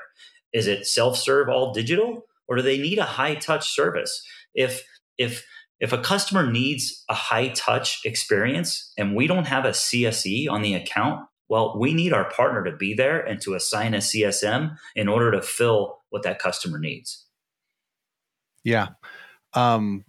is 0.53 0.67
it 0.67 0.85
self-serve 0.85 1.49
all 1.49 1.73
digital 1.73 2.25
or 2.47 2.57
do 2.57 2.61
they 2.61 2.77
need 2.77 2.97
a 2.99 3.03
high 3.03 3.35
touch 3.35 3.69
service 3.69 4.23
if 4.53 4.83
if 5.17 5.45
if 5.79 5.91
a 5.91 5.97
customer 5.97 6.49
needs 6.49 7.03
a 7.09 7.13
high 7.13 7.49
touch 7.49 7.99
experience 8.05 8.93
and 8.97 9.17
we 9.17 9.27
don't 9.27 9.47
have 9.47 9.65
a 9.65 9.71
CSE 9.71 10.49
on 10.49 10.61
the 10.61 10.75
account 10.75 11.27
Well, 11.49 11.77
we 11.77 11.93
need 11.93 12.13
our 12.13 12.31
partner 12.31 12.63
to 12.63 12.75
be 12.75 12.93
there 12.93 13.19
and 13.19 13.41
to 13.41 13.53
assign 13.53 13.93
a 13.93 13.97
CSM 13.97 14.77
in 14.95 15.09
order 15.09 15.31
to 15.31 15.41
fill 15.41 15.99
what 16.09 16.23
that 16.23 16.39
customer 16.39 16.79
needs. 16.79 17.22
Yeah. 18.63 18.89
Um, 19.53 20.05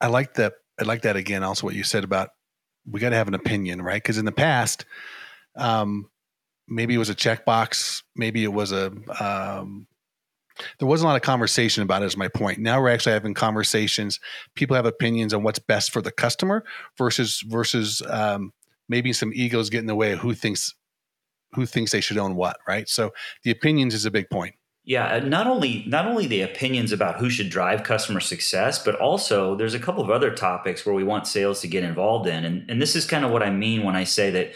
I 0.00 0.08
like 0.08 0.34
that. 0.34 0.54
I 0.80 0.84
like 0.84 1.02
that 1.02 1.16
again. 1.16 1.42
Also, 1.42 1.66
what 1.66 1.74
you 1.74 1.84
said 1.84 2.04
about 2.04 2.30
we 2.90 3.00
got 3.00 3.10
to 3.10 3.16
have 3.16 3.28
an 3.28 3.34
opinion, 3.34 3.80
right? 3.80 4.02
Because 4.02 4.18
in 4.18 4.24
the 4.24 4.32
past, 4.32 4.84
um, 5.56 6.10
maybe 6.68 6.94
it 6.94 6.98
was 6.98 7.10
a 7.10 7.14
checkbox, 7.14 8.02
maybe 8.16 8.44
it 8.44 8.52
was 8.52 8.72
a 8.72 8.92
um, 9.20 9.86
there 10.78 10.88
wasn't 10.88 11.06
a 11.06 11.08
lot 11.08 11.16
of 11.16 11.22
conversation 11.22 11.82
about 11.82 12.02
it 12.02 12.06
is 12.06 12.16
my 12.16 12.28
point 12.28 12.58
now 12.58 12.80
we're 12.80 12.88
actually 12.88 13.12
having 13.12 13.34
conversations 13.34 14.20
people 14.54 14.76
have 14.76 14.86
opinions 14.86 15.34
on 15.34 15.42
what's 15.42 15.58
best 15.58 15.90
for 15.90 16.00
the 16.00 16.12
customer 16.12 16.64
versus 16.96 17.42
versus 17.46 18.02
um, 18.08 18.52
maybe 18.88 19.12
some 19.12 19.32
egos 19.34 19.70
get 19.70 19.80
in 19.80 19.86
the 19.86 19.94
way 19.94 20.12
of 20.12 20.20
who 20.20 20.34
thinks 20.34 20.74
who 21.54 21.66
thinks 21.66 21.92
they 21.92 22.00
should 22.00 22.18
own 22.18 22.36
what 22.36 22.56
right 22.68 22.88
so 22.88 23.10
the 23.42 23.50
opinions 23.50 23.94
is 23.94 24.04
a 24.04 24.10
big 24.10 24.28
point 24.30 24.54
yeah 24.84 25.16
uh, 25.16 25.20
not 25.20 25.46
only 25.46 25.84
not 25.86 26.06
only 26.06 26.26
the 26.26 26.42
opinions 26.42 26.92
about 26.92 27.18
who 27.18 27.30
should 27.30 27.50
drive 27.50 27.82
customer 27.82 28.20
success 28.20 28.82
but 28.82 28.94
also 28.96 29.54
there's 29.54 29.74
a 29.74 29.80
couple 29.80 30.02
of 30.02 30.10
other 30.10 30.30
topics 30.30 30.84
where 30.84 30.94
we 30.94 31.04
want 31.04 31.26
sales 31.26 31.60
to 31.60 31.68
get 31.68 31.82
involved 31.82 32.28
in. 32.28 32.44
And, 32.44 32.70
and 32.70 32.80
this 32.80 32.96
is 32.96 33.06
kind 33.06 33.24
of 33.24 33.30
what 33.30 33.42
i 33.42 33.50
mean 33.50 33.82
when 33.82 33.96
i 33.96 34.04
say 34.04 34.30
that 34.30 34.52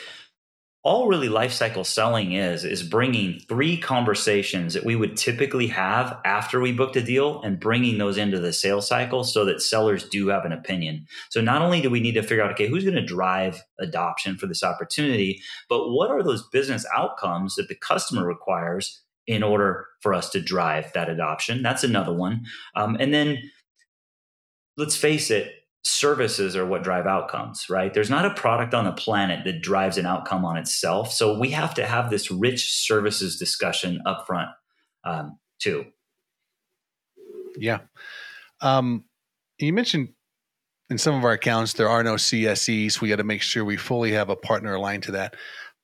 all 0.85 1.09
really 1.09 1.29
lifecycle 1.29 1.85
selling 1.85 2.33
is 2.33 2.65
is 2.65 2.83
bringing 2.83 3.41
three 3.49 3.77
conversations 3.77 4.75
that 4.75 4.85
we 4.85 4.95
would 4.95 5.17
typically 5.17 5.67
have 5.67 6.19
after 6.25 6.61
we 6.61 6.73
booked 6.73 6.97
a 6.97 7.03
deal 7.03 7.43
and 7.43 7.59
bringing 7.59 7.99
those 7.99 8.17
into 8.17 8.39
the 8.39 8.53
sales 8.53 8.87
cycle 8.87 9.25
so 9.25 9.45
that 9.45 9.61
sellers 9.61 10.09
do 10.09 10.29
have 10.29 10.45
an 10.45 10.53
opinion. 10.53 11.05
So 11.31 11.41
not 11.41 11.63
only 11.63 11.83
do 11.83 11.91
we 11.91 12.01
need 12.01 12.15
to 12.15 12.23
figure 12.23 12.43
out 12.43 12.53
okay 12.53 12.69
who's 12.69 12.85
going 12.85 12.97
to 12.97 13.05
drive 13.05 13.61
adoption 13.81 14.39
for 14.39 14.47
this 14.47 14.63
opportunity 14.63 15.43
but 15.69 15.91
what 15.91 16.11
are 16.11 16.23
those 16.23 16.49
business 16.49 16.87
outcomes 16.97 17.57
that 17.57 17.69
the 17.69 17.75
customer 17.75 18.25
requires 18.25 19.03
in 19.29 19.45
order 19.45 19.87
for 20.01 20.13
us 20.13 20.31
to 20.31 20.41
drive 20.41 20.93
that 20.95 21.09
adoption 21.09 21.63
that's 21.63 21.85
another 21.85 22.13
one 22.13 22.45
um, 22.75 22.97
and 22.99 23.15
then 23.15 23.39
let's 24.77 24.97
face 24.97 25.31
it 25.31 25.53
services 25.85 26.57
are 26.57 26.67
what 26.67 26.83
drive 26.83 27.07
outcomes, 27.07 27.69
right? 27.71 27.93
There's 27.93 28.11
not 28.11 28.25
a 28.25 28.35
product 28.35 28.75
on 28.75 28.85
the 28.85 28.93
planet 28.93 29.45
that 29.45 29.63
drives 29.63 29.97
an 29.97 30.07
outcome 30.07 30.45
on 30.45 30.57
itself. 30.57 31.13
So 31.13 31.39
we 31.39 31.51
have 31.51 31.75
to 31.75 31.87
have 31.87 32.11
this 32.11 32.31
rich 32.31 32.73
services 32.73 33.39
discussion 33.39 34.01
up 34.07 34.27
front 34.27 34.51
um, 35.05 35.39
too. 35.59 35.87
Yeah. 37.57 37.81
Um, 38.61 39.05
you 39.59 39.73
mentioned 39.73 40.11
in 40.91 40.99
some 40.99 41.15
of 41.15 41.25
our 41.25 41.33
accounts 41.33 41.75
there 41.75 41.89
are 41.89 42.03
no 42.03 42.15
CSEs. 42.15 43.01
We 43.01 43.09
got 43.09 43.17
to 43.17 43.25
make 43.25 43.43
sure 43.43 43.65
we 43.65 43.77
fully 43.77 44.13
have 44.13 44.29
a 44.31 44.37
partner 44.37 44.75
aligned 44.75 45.05
to 45.05 45.13
that. 45.13 45.35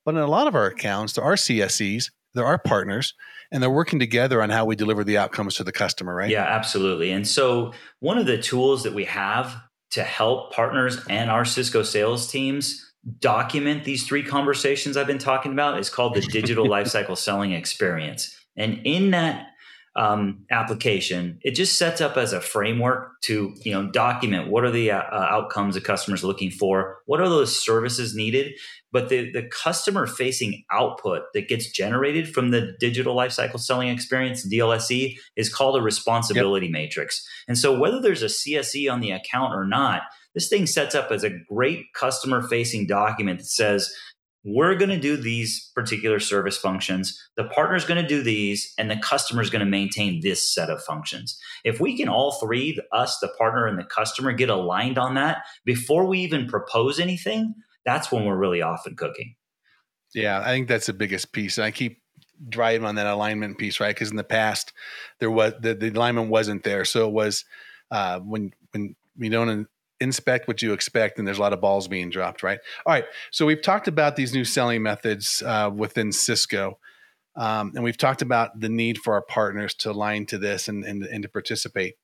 But 0.03 0.15
in 0.15 0.21
a 0.21 0.27
lot 0.27 0.47
of 0.47 0.55
our 0.55 0.67
accounts, 0.67 1.13
there 1.13 1.23
are 1.23 1.33
CSEs, 1.33 2.11
there 2.35 2.45
are 2.45 2.51
our 2.51 2.57
partners, 2.59 3.13
and 3.51 3.63
they're 3.63 3.69
working 3.69 3.99
together 3.99 4.41
on 4.41 4.49
how 4.49 4.65
we 4.65 4.75
deliver 4.75 5.03
the 5.03 5.17
outcomes 5.17 5.55
to 5.55 5.63
the 5.63 5.71
customer, 5.71 6.13
right? 6.13 6.29
Yeah, 6.29 6.43
absolutely. 6.43 7.11
And 7.11 7.27
so 7.27 7.73
one 7.99 8.17
of 8.17 8.25
the 8.25 8.37
tools 8.37 8.83
that 8.83 8.93
we 8.93 9.05
have 9.05 9.55
to 9.91 10.03
help 10.03 10.53
partners 10.53 10.99
and 11.09 11.29
our 11.31 11.45
Cisco 11.45 11.81
sales 11.83 12.27
teams 12.27 12.93
document 13.19 13.83
these 13.83 14.05
three 14.05 14.23
conversations 14.23 14.97
I've 14.97 15.07
been 15.07 15.17
talking 15.17 15.51
about 15.51 15.79
is 15.79 15.89
called 15.89 16.15
the 16.15 16.21
digital 16.21 16.67
lifecycle 16.69 17.17
selling 17.17 17.51
experience. 17.51 18.35
And 18.57 18.81
in 18.83 19.11
that 19.11 19.47
um, 19.95 20.45
application, 20.51 21.39
it 21.41 21.51
just 21.51 21.77
sets 21.77 22.01
up 22.01 22.17
as 22.17 22.33
a 22.33 22.41
framework 22.41 23.11
to 23.23 23.55
you 23.63 23.71
know 23.71 23.89
document 23.91 24.49
what 24.49 24.65
are 24.65 24.71
the 24.71 24.91
uh, 24.91 24.97
uh 24.97 25.27
outcomes 25.29 25.75
the 25.75 25.81
customers 25.81 26.23
looking 26.23 26.51
for, 26.51 26.97
what 27.05 27.21
are 27.21 27.29
those 27.29 27.63
services 27.63 28.13
needed, 28.13 28.53
but 28.91 29.09
the 29.09 29.31
the 29.31 29.43
customer 29.43 30.05
facing 30.05 30.63
output 30.71 31.23
that 31.33 31.47
gets 31.47 31.71
generated 31.71 32.33
from 32.33 32.51
the 32.51 32.73
digital 32.79 33.15
lifecycle 33.15 33.59
selling 33.59 33.87
experience 33.87 34.47
DLSE 34.47 35.17
is 35.35 35.53
called 35.53 35.77
a 35.77 35.81
responsibility 35.81 36.67
yep. 36.67 36.73
matrix. 36.73 37.25
And 37.47 37.57
so 37.57 37.77
whether 37.77 38.01
there's 38.01 38.23
a 38.23 38.27
CSE 38.27 38.91
on 38.91 38.99
the 38.99 39.11
account 39.11 39.53
or 39.53 39.65
not, 39.65 40.01
this 40.33 40.49
thing 40.49 40.67
sets 40.67 40.93
up 40.93 41.11
as 41.11 41.23
a 41.23 41.31
great 41.49 41.93
customer 41.93 42.41
facing 42.41 42.85
document 42.85 43.39
that 43.39 43.45
says 43.45 43.93
we're 44.45 44.75
going 44.75 44.91
to 44.91 44.99
do 44.99 45.17
these 45.17 45.71
particular 45.73 46.19
service 46.19 46.57
functions. 46.57 47.19
The 47.35 47.45
partner's 47.45 47.83
going 47.83 48.01
to 48.01 48.07
do 48.07 48.21
these, 48.21 48.73
and 48.77 48.91
the 48.91 48.95
customer's 48.95 49.49
going 49.49 49.65
to 49.65 49.69
maintain 49.69 50.21
this 50.21 50.47
set 50.47 50.69
of 50.69 50.83
functions. 50.83 51.39
If 51.63 51.79
we 51.79 51.97
can 51.97 52.07
all 52.07 52.33
three, 52.33 52.79
us, 52.91 53.17
the 53.19 53.27
partner, 53.27 53.65
and 53.65 53.79
the 53.79 53.83
customer, 53.83 54.31
get 54.31 54.49
aligned 54.49 54.99
on 54.99 55.15
that 55.15 55.39
before 55.65 56.05
we 56.05 56.19
even 56.19 56.45
propose 56.47 56.99
anything, 56.99 57.55
that's 57.85 58.11
when 58.11 58.25
we're 58.25 58.37
really 58.37 58.61
off 58.61 58.85
and 58.85 58.95
cooking. 58.95 59.35
Yeah, 60.13 60.39
I 60.39 60.45
think 60.45 60.67
that's 60.67 60.85
the 60.85 60.93
biggest 60.93 61.31
piece. 61.33 61.57
And 61.57 61.65
I 61.65 61.71
keep 61.71 62.01
driving 62.47 62.85
on 62.85 62.95
that 62.95 63.07
alignment 63.07 63.57
piece, 63.57 63.79
right? 63.79 63.95
Because 63.95 64.11
in 64.11 64.17
the 64.17 64.23
past, 64.23 64.73
there 65.19 65.31
was 65.31 65.53
the, 65.59 65.73
the 65.73 65.89
alignment 65.89 66.29
wasn't 66.29 66.63
there. 66.63 66.85
So 66.85 67.07
it 67.07 67.13
was 67.13 67.45
uh, 67.91 68.19
when 68.19 68.53
when 68.71 68.95
we 69.17 69.29
don't 69.29 69.67
inspect 69.99 70.47
what 70.47 70.61
you 70.61 70.73
expect 70.73 71.17
and 71.17 71.27
there's 71.27 71.37
a 71.37 71.41
lot 71.41 71.53
of 71.53 71.61
balls 71.61 71.87
being 71.87 72.09
dropped 72.09 72.43
right? 72.43 72.59
All 72.85 72.93
right 72.93 73.05
so 73.31 73.45
we've 73.45 73.61
talked 73.61 73.87
about 73.87 74.15
these 74.15 74.33
new 74.33 74.45
selling 74.45 74.83
methods 74.83 75.41
uh, 75.45 75.71
within 75.73 76.11
cisco 76.11 76.77
um, 77.35 77.73
and 77.75 77.83
we've 77.83 77.97
talked 77.97 78.21
about 78.21 78.59
the 78.59 78.69
need 78.69 78.97
for 78.97 79.13
our 79.13 79.21
partners 79.21 79.73
to 79.75 79.91
align 79.91 80.25
to 80.27 80.37
this 80.37 80.67
and, 80.67 80.85
and, 80.85 81.03
and 81.03 81.23
to 81.23 81.29
participate 81.29 81.95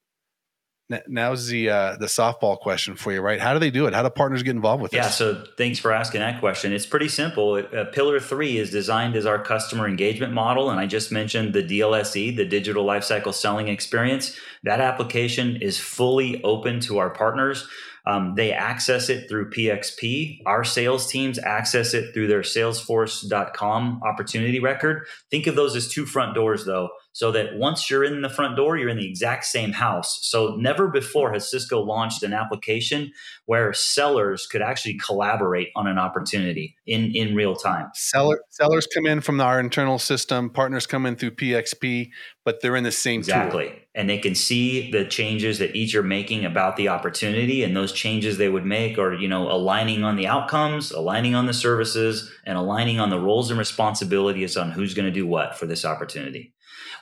now's 1.07 1.47
the 1.47 1.69
uh, 1.69 1.97
the 1.97 2.05
softball 2.05 2.59
question 2.59 2.95
for 2.95 3.11
you, 3.11 3.21
right? 3.21 3.39
How 3.39 3.53
do 3.53 3.59
they 3.59 3.71
do 3.71 3.87
it? 3.87 3.93
How 3.93 4.03
do 4.03 4.09
partners 4.09 4.43
get 4.43 4.55
involved 4.55 4.81
with 4.81 4.91
this? 4.91 4.97
Yeah, 4.97 5.09
so 5.09 5.43
thanks 5.57 5.79
for 5.79 5.91
asking 5.91 6.21
that 6.21 6.39
question. 6.39 6.73
It's 6.73 6.85
pretty 6.85 7.07
simple. 7.07 7.55
Uh, 7.55 7.85
Pillar 7.85 8.19
three 8.19 8.57
is 8.57 8.71
designed 8.71 9.15
as 9.15 9.25
our 9.25 9.41
customer 9.41 9.87
engagement 9.87 10.33
model, 10.33 10.69
and 10.69 10.79
I 10.79 10.85
just 10.85 11.11
mentioned 11.11 11.53
the 11.53 11.63
DLSE, 11.63 12.35
the 12.35 12.45
Digital 12.45 12.85
Lifecycle 12.85 13.33
Selling 13.33 13.67
Experience. 13.67 14.37
That 14.63 14.79
application 14.79 15.57
is 15.57 15.79
fully 15.79 16.43
open 16.43 16.79
to 16.81 16.99
our 16.99 17.09
partners. 17.09 17.67
Um, 18.05 18.33
they 18.35 18.51
access 18.51 19.09
it 19.09 19.29
through 19.29 19.51
PXP. 19.51 20.41
Our 20.45 20.63
sales 20.63 21.07
teams 21.07 21.37
access 21.37 21.93
it 21.93 22.13
through 22.13 22.27
their 22.27 22.41
Salesforce.com 22.41 24.01
opportunity 24.03 24.59
record. 24.59 25.05
Think 25.29 25.47
of 25.47 25.55
those 25.55 25.75
as 25.75 25.87
two 25.87 26.05
front 26.05 26.33
doors, 26.33 26.65
though 26.65 26.89
so 27.13 27.31
that 27.31 27.57
once 27.57 27.89
you're 27.89 28.03
in 28.03 28.21
the 28.21 28.29
front 28.29 28.55
door, 28.55 28.77
you're 28.77 28.89
in 28.89 28.97
the 28.97 29.07
exact 29.07 29.45
same 29.45 29.73
house. 29.73 30.19
So 30.21 30.55
never 30.55 30.87
before 30.87 31.33
has 31.33 31.49
Cisco 31.49 31.81
launched 31.81 32.23
an 32.23 32.33
application 32.33 33.11
where 33.45 33.73
sellers 33.73 34.47
could 34.47 34.61
actually 34.61 34.97
collaborate 34.97 35.69
on 35.75 35.87
an 35.87 35.97
opportunity 35.97 36.75
in, 36.87 37.11
in 37.13 37.35
real 37.35 37.55
time. 37.55 37.89
Seller, 37.93 38.39
sellers 38.49 38.87
come 38.93 39.05
in 39.05 39.21
from 39.21 39.41
our 39.41 39.59
internal 39.59 39.99
system, 39.99 40.49
partners 40.49 40.87
come 40.87 41.05
in 41.05 41.15
through 41.15 41.31
PXP, 41.31 42.09
but 42.45 42.61
they're 42.61 42.75
in 42.75 42.83
the 42.83 42.91
same 42.91 43.19
exactly. 43.19 43.67
Tool. 43.67 43.77
And 43.93 44.09
they 44.09 44.17
can 44.17 44.35
see 44.35 44.89
the 44.89 45.03
changes 45.03 45.59
that 45.59 45.75
each 45.75 45.95
are 45.95 46.03
making 46.03 46.45
about 46.45 46.77
the 46.77 46.87
opportunity 46.87 47.61
and 47.63 47.75
those 47.75 47.91
changes 47.91 48.37
they 48.37 48.47
would 48.47 48.65
make 48.65 48.97
are, 48.97 49.13
you 49.13 49.27
know, 49.27 49.51
aligning 49.51 50.05
on 50.05 50.15
the 50.15 50.27
outcomes, 50.27 50.91
aligning 50.91 51.35
on 51.35 51.45
the 51.45 51.53
services, 51.53 52.31
and 52.45 52.57
aligning 52.57 53.01
on 53.01 53.09
the 53.09 53.19
roles 53.19 53.49
and 53.49 53.59
responsibilities 53.59 54.55
on 54.55 54.71
who's 54.71 54.93
going 54.93 55.07
to 55.07 55.11
do 55.11 55.27
what 55.27 55.57
for 55.57 55.65
this 55.65 55.83
opportunity. 55.83 56.53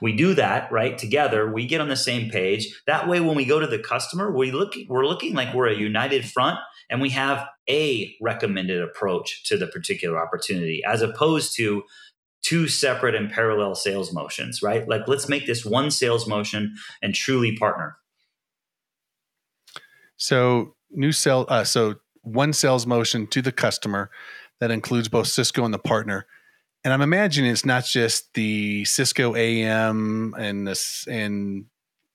We 0.01 0.15
do 0.15 0.34
that 0.36 0.72
right 0.72 0.98
together. 0.98 1.51
We 1.51 1.65
get 1.65 1.82
on 1.82 1.89
the 1.89 1.96
same 1.96 2.29
page. 2.29 2.82
That 2.88 3.08
way, 3.08 3.20
when 3.20 3.36
we 3.36 3.46
go 3.46 3.60
to 3.60 3.68
the 3.68 3.79
customer, 3.79 4.32
we 4.32 4.51
look 4.51 4.74
we're 4.88 5.06
looking 5.06 5.34
like 5.34 5.53
we're 5.53 5.68
a 5.68 5.75
united 5.75 6.25
front, 6.25 6.60
and 6.89 7.01
we 7.01 7.10
have 7.12 7.48
a 7.70 8.15
recommended 8.22 8.82
approach 8.82 9.44
to 9.46 9.58
the 9.58 9.68
particular 9.68 10.22
opportunity, 10.22 10.82
as 10.86 11.01
opposed 11.01 11.56
to 11.58 11.84
two 12.41 12.68
separate 12.68 13.15
and 13.15 13.29
parallel 13.32 13.75
sales 13.75 14.13
motions. 14.13 14.62
Right? 14.62 14.88
Like 14.88 15.08
let's 15.08 15.29
make 15.29 15.46
this 15.46 15.65
one 15.65 15.91
sales 15.91 16.27
motion 16.27 16.75
and 17.01 17.13
truly 17.13 17.56
partner. 17.56 17.98
So 20.18 20.75
new 20.91 21.12
sell. 21.12 21.46
Uh, 21.48 21.63
so 21.63 21.96
one 22.22 22.53
sales 22.53 22.86
motion 22.86 23.27
to 23.27 23.41
the 23.41 23.51
customer 23.51 24.12
that 24.60 24.72
includes 24.72 25.08
both 25.08 25.27
Cisco 25.27 25.63
and 25.63 25.74
the 25.74 25.79
partner 25.79 26.25
and 26.84 26.94
I'm 26.94 27.02
imagining 27.02 27.52
it's 27.52 27.66
not 27.66 27.86
just 27.86 28.34
the 28.34 28.86
Cisco 28.86 29.36
AM 29.36 30.34
and 30.38 30.68
this 30.68 31.06
and 31.08 31.66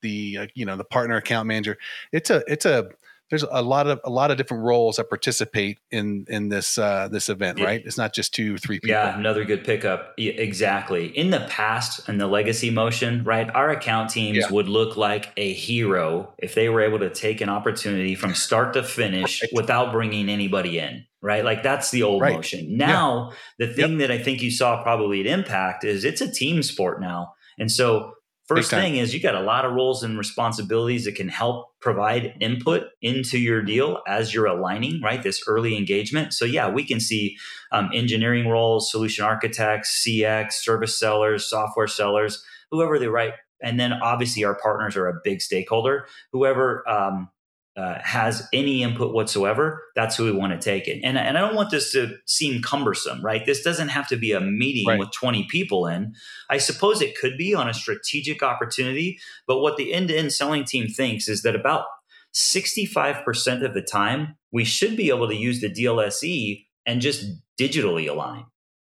the 0.03 0.39
uh, 0.43 0.47
you 0.55 0.65
know 0.65 0.77
the 0.77 0.85
partner 0.85 1.17
account 1.17 1.47
manager. 1.47 1.77
It's 2.13 2.31
a 2.31 2.43
it's 2.47 2.67
a 2.67 2.91
there's 3.31 3.43
a 3.43 3.63
lot 3.63 3.87
of 3.87 4.01
a 4.05 4.11
lot 4.11 4.31
of 4.31 4.37
different 4.37 4.65
roles 4.65 4.97
that 4.97 5.09
participate 5.09 5.79
in 5.91 6.27
in 6.29 6.51
this 6.51 6.77
uh, 6.77 7.09
this 7.09 7.29
event, 7.29 7.61
right? 7.61 7.83
It's 7.85 7.97
not 7.97 8.15
just 8.15 8.35
two, 8.35 8.59
three 8.59 8.81
people. 8.81 8.91
Yeah, 8.91 9.19
another 9.19 9.45
good 9.45 9.65
pickup. 9.65 10.15
exactly. 10.19 11.07
In 11.07 11.31
the 11.31 11.41
past, 11.49 12.09
in 12.09 12.19
the 12.19 12.27
legacy 12.27 12.71
motion, 12.71 13.25
right, 13.25 13.51
our 13.55 13.71
account 13.71 14.11
teams 14.11 14.39
yeah. 14.39 14.51
would 14.51 14.69
look 14.69 14.97
like 14.97 15.33
a 15.37 15.53
hero 15.53 16.35
if 16.39 16.55
they 16.55 16.69
were 16.69 16.83
able 16.83 16.99
to 16.99 17.11
take 17.11 17.41
an 17.41 17.49
opportunity 17.49 18.15
from 18.15 18.35
start 18.35 18.75
to 18.75 18.83
finish 18.83 19.43
right. 19.43 19.51
without 19.53 19.93
bringing 19.93 20.29
anybody 20.29 20.79
in 20.79 21.05
right? 21.25 21.43
Like 21.43 21.63
that's 21.63 21.91
the 21.91 22.03
old 22.03 22.21
right. 22.21 22.35
motion. 22.35 22.77
Now, 22.77 23.31
yeah. 23.59 23.67
the 23.67 23.73
thing 23.73 23.93
yep. 23.93 24.01
that 24.01 24.11
I 24.11 24.23
think 24.23 24.43
you 24.43 24.51
saw 24.51 24.83
probably 24.83 25.21
at 25.21 25.27
Impact 25.27 25.83
is 25.83 26.05
it's 26.05 26.21
a 26.21 26.31
team 26.31 26.63
sport 26.63 27.01
now. 27.01 27.33
And 27.59 27.73
so 27.73 28.13
First 28.47 28.71
thing 28.71 28.97
is 28.97 29.15
you 29.15 29.21
got 29.21 29.35
a 29.35 29.41
lot 29.41 29.65
of 29.65 29.73
roles 29.73 30.03
and 30.03 30.19
responsibilities 30.19 31.07
that 31.07 31.15
can 31.15 31.29
help 31.29 31.69
provide 31.81 32.35
input 32.41 32.89
into 33.01 33.39
your 33.39 33.63
deal 33.63 34.03
as 34.07 34.35
you're 34.35 34.45
aligning, 34.45 35.01
right? 35.01 35.23
This 35.23 35.43
early 35.47 35.79
engagement. 35.79 36.35
So 36.35 36.45
yeah, 36.45 36.69
we 36.69 36.85
can 36.85 37.01
see 37.01 37.39
um, 37.73 37.89
engineering 37.95 38.47
roles, 38.47 38.91
solution 38.91 39.25
architects, 39.25 40.05
CX, 40.07 40.53
service 40.53 40.99
sellers, 40.99 41.49
software 41.49 41.87
sellers, 41.87 42.45
whoever 42.71 42.99
they 42.99 43.09
right. 43.09 43.33
And 43.63 43.81
then 43.81 43.95
obviously 43.95 44.45
our 44.45 44.55
partners 44.55 44.95
are 44.95 45.09
a 45.09 45.21
big 45.25 45.41
stakeholder. 45.41 46.07
Whoever 46.33 46.87
um, 46.87 47.31
uh, 47.77 47.99
has 48.03 48.47
any 48.53 48.83
input 48.83 49.13
whatsoever, 49.13 49.83
that's 49.97 50.17
who 50.17 50.25
we 50.25 50.33
want 50.33 50.53
to 50.53 50.59
take 50.59 50.87
it. 50.87 51.01
And, 51.03 51.19
and 51.19 51.37
I 51.37 51.41
don't 51.41 51.57
want 51.57 51.71
this 51.71 51.91
to 51.93 52.17
seem 52.27 52.63
cumbersome, 52.63 53.21
right? 53.25 53.45
This 53.45 53.63
doesn't 53.63 53.89
have 53.89 54.07
to 54.09 54.17
be 54.17 54.33
a 54.33 54.41
meeting 54.41 54.87
right. 54.87 54.99
with 54.99 55.11
20 55.13 55.47
people 55.49 55.87
in. 55.87 56.15
I 56.49 56.59
suppose 56.59 57.03
it 57.03 57.19
could 57.19 57.37
be 57.37 57.55
on 57.55 57.69
a 57.69 57.75
strategic 57.75 58.43
opportunity, 58.43 59.19
but 59.47 59.59
what 59.59 59.77
the 59.77 59.93
end 59.93 60.09
to 60.09 60.17
end 60.17 60.33
selling 60.33 60.65
team 60.65 60.89
thinks 60.89 61.29
is 61.29 61.43
that 61.43 61.57
about 61.57 61.87
65% 62.33 63.65
of 63.65 63.75
the 63.75 63.83
time, 63.83 64.37
we 64.53 64.65
should 64.65 64.97
be 64.97 65.09
able 65.09 65.29
to 65.29 65.37
use 65.37 65.61
the 65.61 65.71
DLSE 65.71 66.65
and 66.87 67.01
just 67.01 67.27
digitally 67.59 68.09
align 68.09 68.45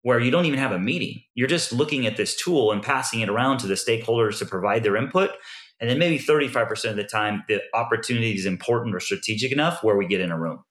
where 0.07 0.21
you 0.21 0.31
don't 0.31 0.45
even 0.45 0.61
have 0.61 0.71
a 0.71 0.79
meeting. 0.79 1.21
You're 1.35 1.49
just 1.49 1.73
looking 1.73 2.07
at 2.07 2.17
this 2.17 2.37
tool 2.37 2.71
and 2.71 2.81
passing 2.81 3.23
it 3.23 3.29
around 3.29 3.59
to 3.59 3.67
the 3.67 3.75
stakeholders 3.75 4.39
to 4.39 4.47
provide 4.47 4.85
their 4.85 4.97
input. 4.97 5.31
And 5.81 5.91
then 5.91 5.99
maybe 5.99 6.19
35% 6.19 6.91
of 6.91 6.97
the 6.97 7.05
time, 7.05 7.45
the 7.49 7.61
opportunity 7.75 8.35
is 8.35 8.47
important 8.47 8.95
or 8.95 9.01
strategic 9.01 9.53
enough 9.53 9.83
where 9.83 9.97
we 9.97 10.07
get 10.07 10.21
in 10.21 10.31
a 10.31 10.39
room. 10.39 10.65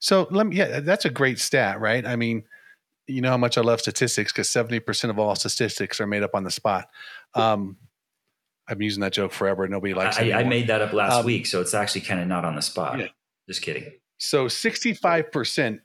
So 0.00 0.26
let 0.30 0.46
me, 0.46 0.56
yeah, 0.56 0.80
that's 0.80 1.06
a 1.06 1.10
great 1.10 1.38
stat, 1.38 1.80
right? 1.80 2.06
I 2.06 2.16
mean, 2.16 2.44
you 3.06 3.22
know 3.22 3.30
how 3.30 3.38
much 3.38 3.56
I 3.56 3.62
love 3.62 3.80
statistics 3.80 4.32
because 4.32 4.48
70% 4.48 5.10
of 5.10 5.18
all 5.18 5.34
statistics 5.34 6.00
are 6.00 6.06
made 6.06 6.22
up 6.22 6.34
on 6.34 6.44
the 6.44 6.50
spot. 6.50 6.88
Um, 7.34 7.78
I'm 8.68 8.82
using 8.82 9.00
that 9.00 9.12
joke 9.12 9.32
forever. 9.32 9.64
And 9.64 9.72
nobody 9.72 9.94
likes 9.94 10.18
it. 10.18 10.32
I, 10.32 10.40
I 10.40 10.44
made 10.44 10.66
that 10.66 10.82
up 10.82 10.92
last 10.92 11.20
um, 11.20 11.26
week. 11.26 11.46
So 11.46 11.60
it's 11.60 11.74
actually 11.74 12.02
kind 12.02 12.20
of 12.20 12.26
not 12.26 12.44
on 12.44 12.56
the 12.56 12.62
spot. 12.62 12.98
Yeah. 12.98 13.06
Just 13.48 13.62
kidding. 13.62 13.92
So 14.18 14.46
65% 14.46 15.78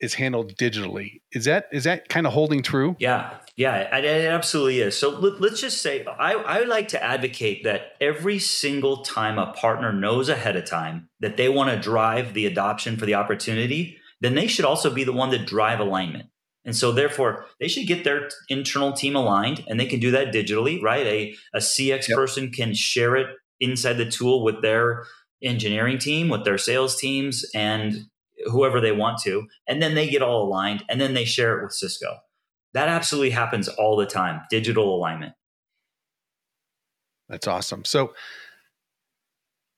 is 0.00 0.14
handled 0.14 0.56
digitally. 0.56 1.20
Is 1.32 1.44
that 1.44 1.68
is 1.72 1.84
that 1.84 2.08
kind 2.08 2.26
of 2.26 2.32
holding 2.32 2.62
true? 2.62 2.96
Yeah, 2.98 3.34
yeah, 3.56 3.96
it, 3.96 4.04
it 4.04 4.26
absolutely 4.26 4.80
is. 4.80 4.98
So 4.98 5.10
let, 5.10 5.52
us 5.52 5.60
just 5.60 5.82
say 5.82 6.04
I, 6.04 6.34
I 6.34 6.64
like 6.64 6.88
to 6.88 7.02
advocate 7.02 7.64
that 7.64 7.92
every 8.00 8.38
single 8.38 9.02
time 9.02 9.38
a 9.38 9.52
partner 9.52 9.92
knows 9.92 10.28
ahead 10.28 10.56
of 10.56 10.64
time 10.64 11.08
that 11.20 11.36
they 11.36 11.48
want 11.48 11.70
to 11.70 11.78
drive 11.78 12.34
the 12.34 12.46
adoption 12.46 12.96
for 12.96 13.06
the 13.06 13.14
opportunity, 13.14 13.98
then 14.20 14.34
they 14.34 14.46
should 14.46 14.64
also 14.64 14.92
be 14.92 15.04
the 15.04 15.12
one 15.12 15.30
to 15.30 15.38
drive 15.38 15.80
alignment. 15.80 16.28
And 16.64 16.76
so 16.76 16.92
therefore 16.92 17.46
they 17.58 17.68
should 17.68 17.86
get 17.86 18.04
their 18.04 18.28
internal 18.48 18.92
team 18.92 19.16
aligned 19.16 19.64
and 19.68 19.78
they 19.78 19.86
can 19.86 20.00
do 20.00 20.10
that 20.10 20.32
digitally, 20.32 20.82
right? 20.82 21.06
A, 21.06 21.34
a 21.54 21.58
CX 21.58 22.08
yep. 22.08 22.16
person 22.16 22.50
can 22.50 22.74
share 22.74 23.16
it 23.16 23.28
inside 23.60 23.94
the 23.94 24.10
tool 24.10 24.42
with 24.42 24.62
their 24.62 25.04
engineering 25.42 25.98
team, 25.98 26.28
with 26.28 26.44
their 26.44 26.58
sales 26.58 26.96
teams, 26.96 27.44
and 27.54 28.06
whoever 28.46 28.80
they 28.80 28.92
want 28.92 29.18
to, 29.22 29.46
and 29.66 29.82
then 29.82 29.94
they 29.94 30.08
get 30.08 30.22
all 30.22 30.44
aligned 30.44 30.84
and 30.88 31.00
then 31.00 31.14
they 31.14 31.24
share 31.24 31.58
it 31.58 31.62
with 31.62 31.72
Cisco. 31.72 32.18
That 32.72 32.88
absolutely 32.88 33.30
happens 33.30 33.68
all 33.68 33.96
the 33.96 34.06
time, 34.06 34.42
digital 34.50 34.94
alignment. 34.94 35.32
That's 37.28 37.46
awesome. 37.46 37.84
So 37.84 38.12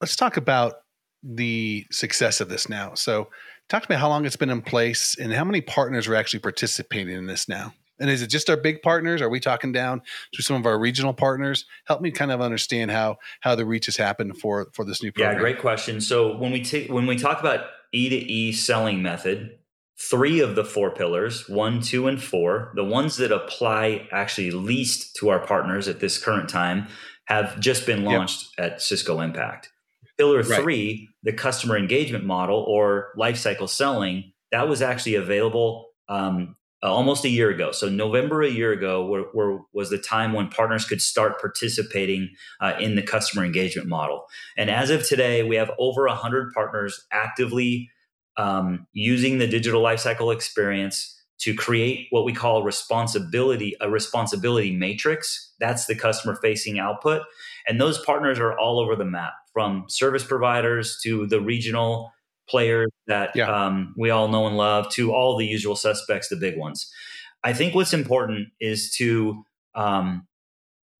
let's 0.00 0.16
talk 0.16 0.36
about 0.36 0.74
the 1.22 1.86
success 1.90 2.40
of 2.40 2.48
this 2.48 2.68
now. 2.68 2.94
So 2.94 3.28
talk 3.68 3.84
to 3.84 3.90
me 3.90 3.96
how 3.96 4.08
long 4.08 4.26
it's 4.26 4.36
been 4.36 4.50
in 4.50 4.62
place 4.62 5.16
and 5.18 5.32
how 5.32 5.44
many 5.44 5.60
partners 5.60 6.08
are 6.08 6.14
actually 6.14 6.40
participating 6.40 7.14
in 7.14 7.26
this 7.26 7.48
now. 7.48 7.74
And 8.00 8.10
is 8.10 8.20
it 8.20 8.28
just 8.28 8.50
our 8.50 8.56
big 8.56 8.82
partners? 8.82 9.22
Are 9.22 9.28
we 9.28 9.38
talking 9.38 9.70
down 9.70 10.02
to 10.32 10.42
some 10.42 10.56
of 10.56 10.66
our 10.66 10.78
regional 10.78 11.14
partners? 11.14 11.66
Help 11.84 12.00
me 12.00 12.10
kind 12.10 12.32
of 12.32 12.40
understand 12.40 12.90
how 12.90 13.18
how 13.40 13.54
the 13.54 13.64
reach 13.64 13.86
has 13.86 13.96
happened 13.96 14.38
for 14.38 14.68
for 14.72 14.84
this 14.84 15.02
new 15.02 15.12
program. 15.12 15.34
Yeah, 15.34 15.40
great 15.40 15.60
question. 15.60 16.00
So 16.00 16.36
when 16.36 16.50
we 16.50 16.64
take 16.64 16.90
when 16.90 17.06
we 17.06 17.16
talk 17.16 17.38
about 17.38 17.66
E 17.92 18.08
to 18.08 18.16
E 18.16 18.52
selling 18.52 19.02
method, 19.02 19.58
three 19.98 20.40
of 20.40 20.54
the 20.54 20.64
four 20.64 20.90
pillars, 20.90 21.48
one, 21.48 21.80
two, 21.80 22.08
and 22.08 22.22
four, 22.22 22.72
the 22.74 22.84
ones 22.84 23.16
that 23.16 23.32
apply 23.32 24.08
actually 24.10 24.50
least 24.50 25.14
to 25.16 25.28
our 25.28 25.44
partners 25.46 25.88
at 25.88 26.00
this 26.00 26.18
current 26.18 26.48
time, 26.48 26.88
have 27.26 27.58
just 27.60 27.86
been 27.86 28.04
launched 28.04 28.48
yep. 28.58 28.72
at 28.72 28.82
Cisco 28.82 29.20
Impact. 29.20 29.70
Pillar 30.18 30.42
right. 30.42 30.60
three, 30.60 31.08
the 31.22 31.32
customer 31.32 31.76
engagement 31.76 32.24
model 32.24 32.64
or 32.68 33.12
lifecycle 33.16 33.68
selling, 33.68 34.32
that 34.50 34.68
was 34.68 34.82
actually 34.82 35.14
available 35.14 35.88
um, 36.08 36.56
uh, 36.82 36.92
almost 36.92 37.24
a 37.24 37.28
year 37.28 37.50
ago. 37.50 37.70
So 37.72 37.88
November 37.88 38.42
a 38.42 38.50
year 38.50 38.72
ago 38.72 39.06
were, 39.06 39.24
were, 39.32 39.60
was 39.72 39.90
the 39.90 39.98
time 39.98 40.32
when 40.32 40.48
partners 40.48 40.84
could 40.84 41.00
start 41.00 41.40
participating 41.40 42.30
uh, 42.60 42.74
in 42.80 42.96
the 42.96 43.02
customer 43.02 43.44
engagement 43.44 43.88
model. 43.88 44.24
And 44.56 44.68
as 44.68 44.90
of 44.90 45.06
today, 45.06 45.42
we 45.42 45.56
have 45.56 45.70
over 45.78 46.06
100 46.06 46.52
partners 46.52 47.06
actively 47.12 47.90
um, 48.36 48.86
using 48.92 49.38
the 49.38 49.46
digital 49.46 49.82
lifecycle 49.82 50.34
experience 50.34 51.18
to 51.38 51.54
create 51.54 52.06
what 52.10 52.24
we 52.24 52.32
call 52.32 52.62
responsibility 52.62 53.74
a 53.80 53.90
responsibility 53.90 54.74
matrix. 54.74 55.52
That's 55.58 55.86
the 55.86 55.94
customer 55.96 56.36
facing 56.40 56.78
output. 56.78 57.22
And 57.66 57.80
those 57.80 57.98
partners 58.04 58.38
are 58.38 58.56
all 58.58 58.78
over 58.78 58.94
the 58.94 59.04
map 59.04 59.32
from 59.52 59.84
service 59.88 60.24
providers 60.24 60.98
to 61.02 61.26
the 61.26 61.40
regional 61.40 62.12
players 62.48 62.90
that 63.06 63.30
yeah. 63.34 63.46
um, 63.46 63.94
we 63.96 64.10
all 64.10 64.28
know 64.28 64.46
and 64.46 64.56
love 64.56 64.90
to 64.92 65.12
all 65.12 65.36
the 65.36 65.46
usual 65.46 65.76
suspects, 65.76 66.28
the 66.28 66.36
big 66.36 66.58
ones. 66.58 66.92
I 67.44 67.52
think 67.52 67.74
what's 67.74 67.92
important 67.92 68.48
is 68.60 68.94
to 68.96 69.44
um, 69.74 70.26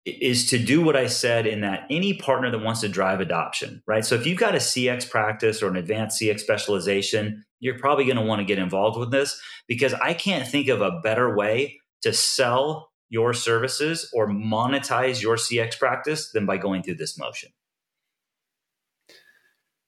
is 0.04 0.50
to 0.50 0.58
do 0.58 0.82
what 0.82 0.96
I 0.96 1.06
said 1.06 1.46
in 1.46 1.60
that 1.60 1.86
any 1.88 2.14
partner 2.14 2.50
that 2.50 2.58
wants 2.58 2.80
to 2.80 2.88
drive 2.88 3.20
adoption, 3.20 3.82
right? 3.86 4.04
So 4.04 4.16
if 4.16 4.26
you've 4.26 4.38
got 4.38 4.54
a 4.54 4.58
CX 4.58 5.08
practice 5.08 5.62
or 5.62 5.68
an 5.68 5.76
advanced 5.76 6.20
CX 6.20 6.40
specialization, 6.40 7.44
you're 7.60 7.78
probably 7.78 8.04
going 8.04 8.16
to 8.16 8.22
want 8.22 8.40
to 8.40 8.44
get 8.44 8.58
involved 8.58 8.98
with 8.98 9.12
this 9.12 9.40
because 9.68 9.94
I 9.94 10.14
can't 10.14 10.48
think 10.48 10.68
of 10.68 10.80
a 10.80 11.00
better 11.04 11.36
way 11.36 11.78
to 12.02 12.12
sell 12.12 12.90
your 13.10 13.32
services 13.32 14.10
or 14.12 14.26
monetize 14.26 15.22
your 15.22 15.36
CX 15.36 15.78
practice 15.78 16.32
than 16.32 16.46
by 16.46 16.56
going 16.56 16.82
through 16.82 16.96
this 16.96 17.16
motion. 17.16 17.50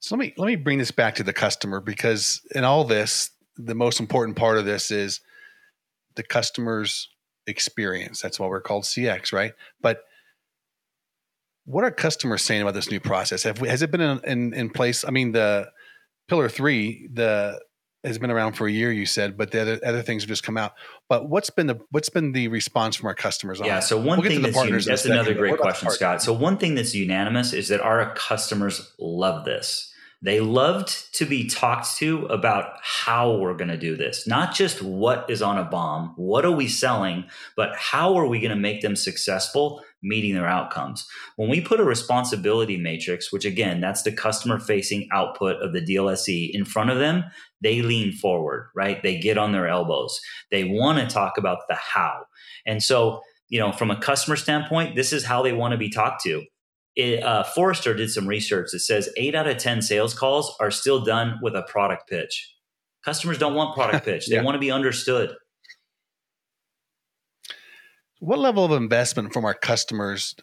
So 0.05 0.15
let 0.17 0.21
me 0.21 0.35
let 0.37 0.47
me 0.47 0.57
bring 0.57 0.77
this 0.77 0.91
back 0.91 1.15
to 1.15 1.23
the 1.23 1.33
customer 1.33 1.81
because 1.81 2.43
in 2.55 2.63
all 2.63 2.85
this, 2.85 3.31
the 3.57 3.75
most 3.75 4.01
important 4.01 4.37
part 4.37 4.59
of 4.59 4.67
this 4.67 4.91
is 4.91 5.23
the 6.15 6.23
customer's 6.23 7.09
experience. 7.47 8.21
That's 8.21 8.39
why 8.39 8.47
we're 8.49 8.61
called 8.61 8.85
CX, 8.85 9.33
right? 9.33 9.55
But 9.81 10.03
what 11.65 11.85
are 11.85 11.91
customers 11.91 12.43
saying 12.43 12.61
about 12.61 12.75
this 12.75 12.91
new 12.91 13.01
process? 13.01 13.45
Have 13.45 13.63
we, 13.63 13.69
has 13.69 13.81
it 13.81 13.91
been 13.91 14.03
in, 14.03 14.21
in, 14.25 14.53
in 14.53 14.69
place? 14.69 15.07
I 15.07 15.11
mean, 15.11 15.33
the 15.33 15.71
pillar 16.29 16.51
three, 16.51 17.09
the 17.11 17.59
has 18.05 18.19
been 18.19 18.31
around 18.31 18.53
for 18.53 18.67
a 18.67 18.71
year, 18.71 18.93
you 18.93 19.07
said, 19.07 19.39
but 19.39 19.53
the 19.53 19.63
other, 19.63 19.81
other 19.87 20.03
things 20.03 20.25
have 20.25 20.29
just 20.29 20.43
come 20.43 20.59
out. 20.59 20.75
But 21.09 21.31
what's 21.31 21.49
been 21.49 21.67
the 21.67 21.81
what's 21.93 22.11
been 22.11 22.33
the 22.33 22.49
response 22.49 22.95
from 22.95 23.07
our 23.07 23.15
customers? 23.15 23.59
yeah. 23.65 23.81
So 23.81 23.97
one 23.97 24.21
we'll 24.21 24.29
thing 24.29 24.43
that's 24.43 24.55
un- 24.55 24.71
that's 24.71 25.07
another 25.07 25.33
great 25.33 25.57
question, 25.57 25.89
Scott. 25.89 26.21
So 26.21 26.35
one 26.35 26.59
thing 26.59 26.75
that's 26.75 26.95
unanimous 26.95 27.55
is 27.55 27.69
that 27.69 27.81
our 27.81 28.13
customers 28.15 28.93
love 28.99 29.47
this. 29.47 29.93
They 30.25 30.41
loved 30.41 31.15
to 31.17 31.27
be 31.27 31.47
talked 31.47 31.97
to 31.99 32.25
about 32.27 32.79
how 32.83 33.37
we're 33.37 33.57
going 33.57 33.69
to 33.69 33.77
do 33.77 33.95
this, 33.95 34.27
not 34.27 34.55
just 34.55 34.81
what 34.81 35.29
is 35.29 35.43
on 35.43 35.59
a 35.59 35.65
BOM, 35.65 36.15
what 36.17 36.47
are 36.47 36.51
we 36.51 36.67
selling, 36.67 37.27
but 37.57 37.77
how 37.77 38.17
are 38.17 38.27
we 38.27 38.41
going 38.41 38.51
to 38.51 38.57
make 38.57 38.81
them 38.81 38.97
successful 38.97 39.83
meeting 40.05 40.35
their 40.35 40.47
outcomes. 40.47 41.07
When 41.37 41.49
we 41.49 41.61
put 41.61 41.81
a 41.81 41.85
responsibility 41.85 42.77
matrix, 42.77 43.33
which 43.33 43.45
again, 43.45 43.81
that's 43.81 44.03
the 44.03 44.13
customer 44.13 44.61
facing 44.61 45.09
output 45.13 45.57
of 45.63 45.73
the 45.73 45.81
DLSE 45.81 46.51
in 46.53 46.65
front 46.65 46.91
of 46.91 46.99
them, 46.99 47.25
they 47.63 47.83
lean 47.83 48.13
forward, 48.13 48.69
right? 48.77 49.03
They 49.03 49.19
get 49.19 49.39
on 49.39 49.53
their 49.53 49.67
elbows. 49.67 50.21
They 50.51 50.65
want 50.65 50.99
to 50.99 51.13
talk 51.13 51.39
about 51.39 51.59
the 51.69 51.75
how. 51.75 52.27
And 52.67 52.83
so, 52.83 53.23
you 53.49 53.59
know, 53.59 53.73
from 53.73 53.91
a 53.91 53.99
customer 53.99 54.37
standpoint, 54.37 54.95
this 54.95 55.13
is 55.13 55.25
how 55.25 55.43
they 55.43 55.53
want 55.53 55.73
to 55.73 55.79
be 55.79 55.89
talked 55.89 56.23
to 56.25 56.45
it, 56.97 57.23
uh, 57.23 57.43
Forrester 57.43 57.95
did 57.95 58.11
some 58.11 58.27
research 58.27 58.71
that 58.73 58.81
says 58.81 59.09
eight 59.17 59.35
out 59.35 59.47
of 59.47 59.59
10 59.59 59.83
sales 59.83 60.15
calls 60.15 60.57
are 60.61 60.71
still 60.71 61.05
done 61.05 61.39
with 61.43 61.55
a 61.55 61.63
product 61.63 62.09
pitch. 62.09 62.55
Customers 63.05 63.39
don't 63.39 63.55
want 63.55 63.75
product 63.75 64.05
pitch, 64.07 64.27
they 64.27 64.37
yeah. 64.37 64.43
want 64.43 64.55
to 64.55 64.61
be 64.61 64.71
understood. 64.71 65.35
What 68.21 68.39
level 68.39 68.65
of 68.65 68.73
investment 68.73 69.33
from 69.33 69.45
our 69.45 69.55
customers 69.55 70.35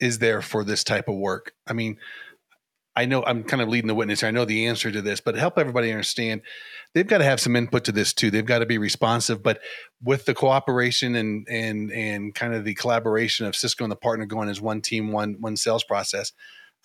is 0.00 0.18
there 0.18 0.40
for 0.40 0.64
this 0.64 0.82
type 0.82 1.08
of 1.08 1.16
work? 1.16 1.52
I 1.66 1.74
mean, 1.74 1.98
I 2.94 3.06
know 3.06 3.24
I'm 3.24 3.42
kind 3.42 3.62
of 3.62 3.68
leading 3.68 3.88
the 3.88 3.94
witness 3.94 4.20
here. 4.20 4.28
I 4.28 4.32
know 4.32 4.44
the 4.44 4.66
answer 4.66 4.90
to 4.90 5.00
this, 5.00 5.20
but 5.20 5.34
help 5.34 5.58
everybody 5.58 5.90
understand 5.90 6.42
they've 6.94 7.06
got 7.06 7.18
to 7.18 7.24
have 7.24 7.40
some 7.40 7.56
input 7.56 7.84
to 7.84 7.92
this 7.92 8.12
too. 8.12 8.30
They've 8.30 8.44
got 8.44 8.58
to 8.58 8.66
be 8.66 8.78
responsive, 8.78 9.42
but 9.42 9.60
with 10.02 10.26
the 10.26 10.34
cooperation 10.34 11.14
and 11.14 11.46
and 11.48 11.90
and 11.92 12.34
kind 12.34 12.54
of 12.54 12.64
the 12.64 12.74
collaboration 12.74 13.46
of 13.46 13.56
Cisco 13.56 13.84
and 13.84 13.90
the 13.90 13.96
partner 13.96 14.26
going 14.26 14.48
as 14.48 14.60
one 14.60 14.80
team, 14.80 15.12
one 15.12 15.36
one 15.40 15.56
sales 15.56 15.84
process, 15.84 16.32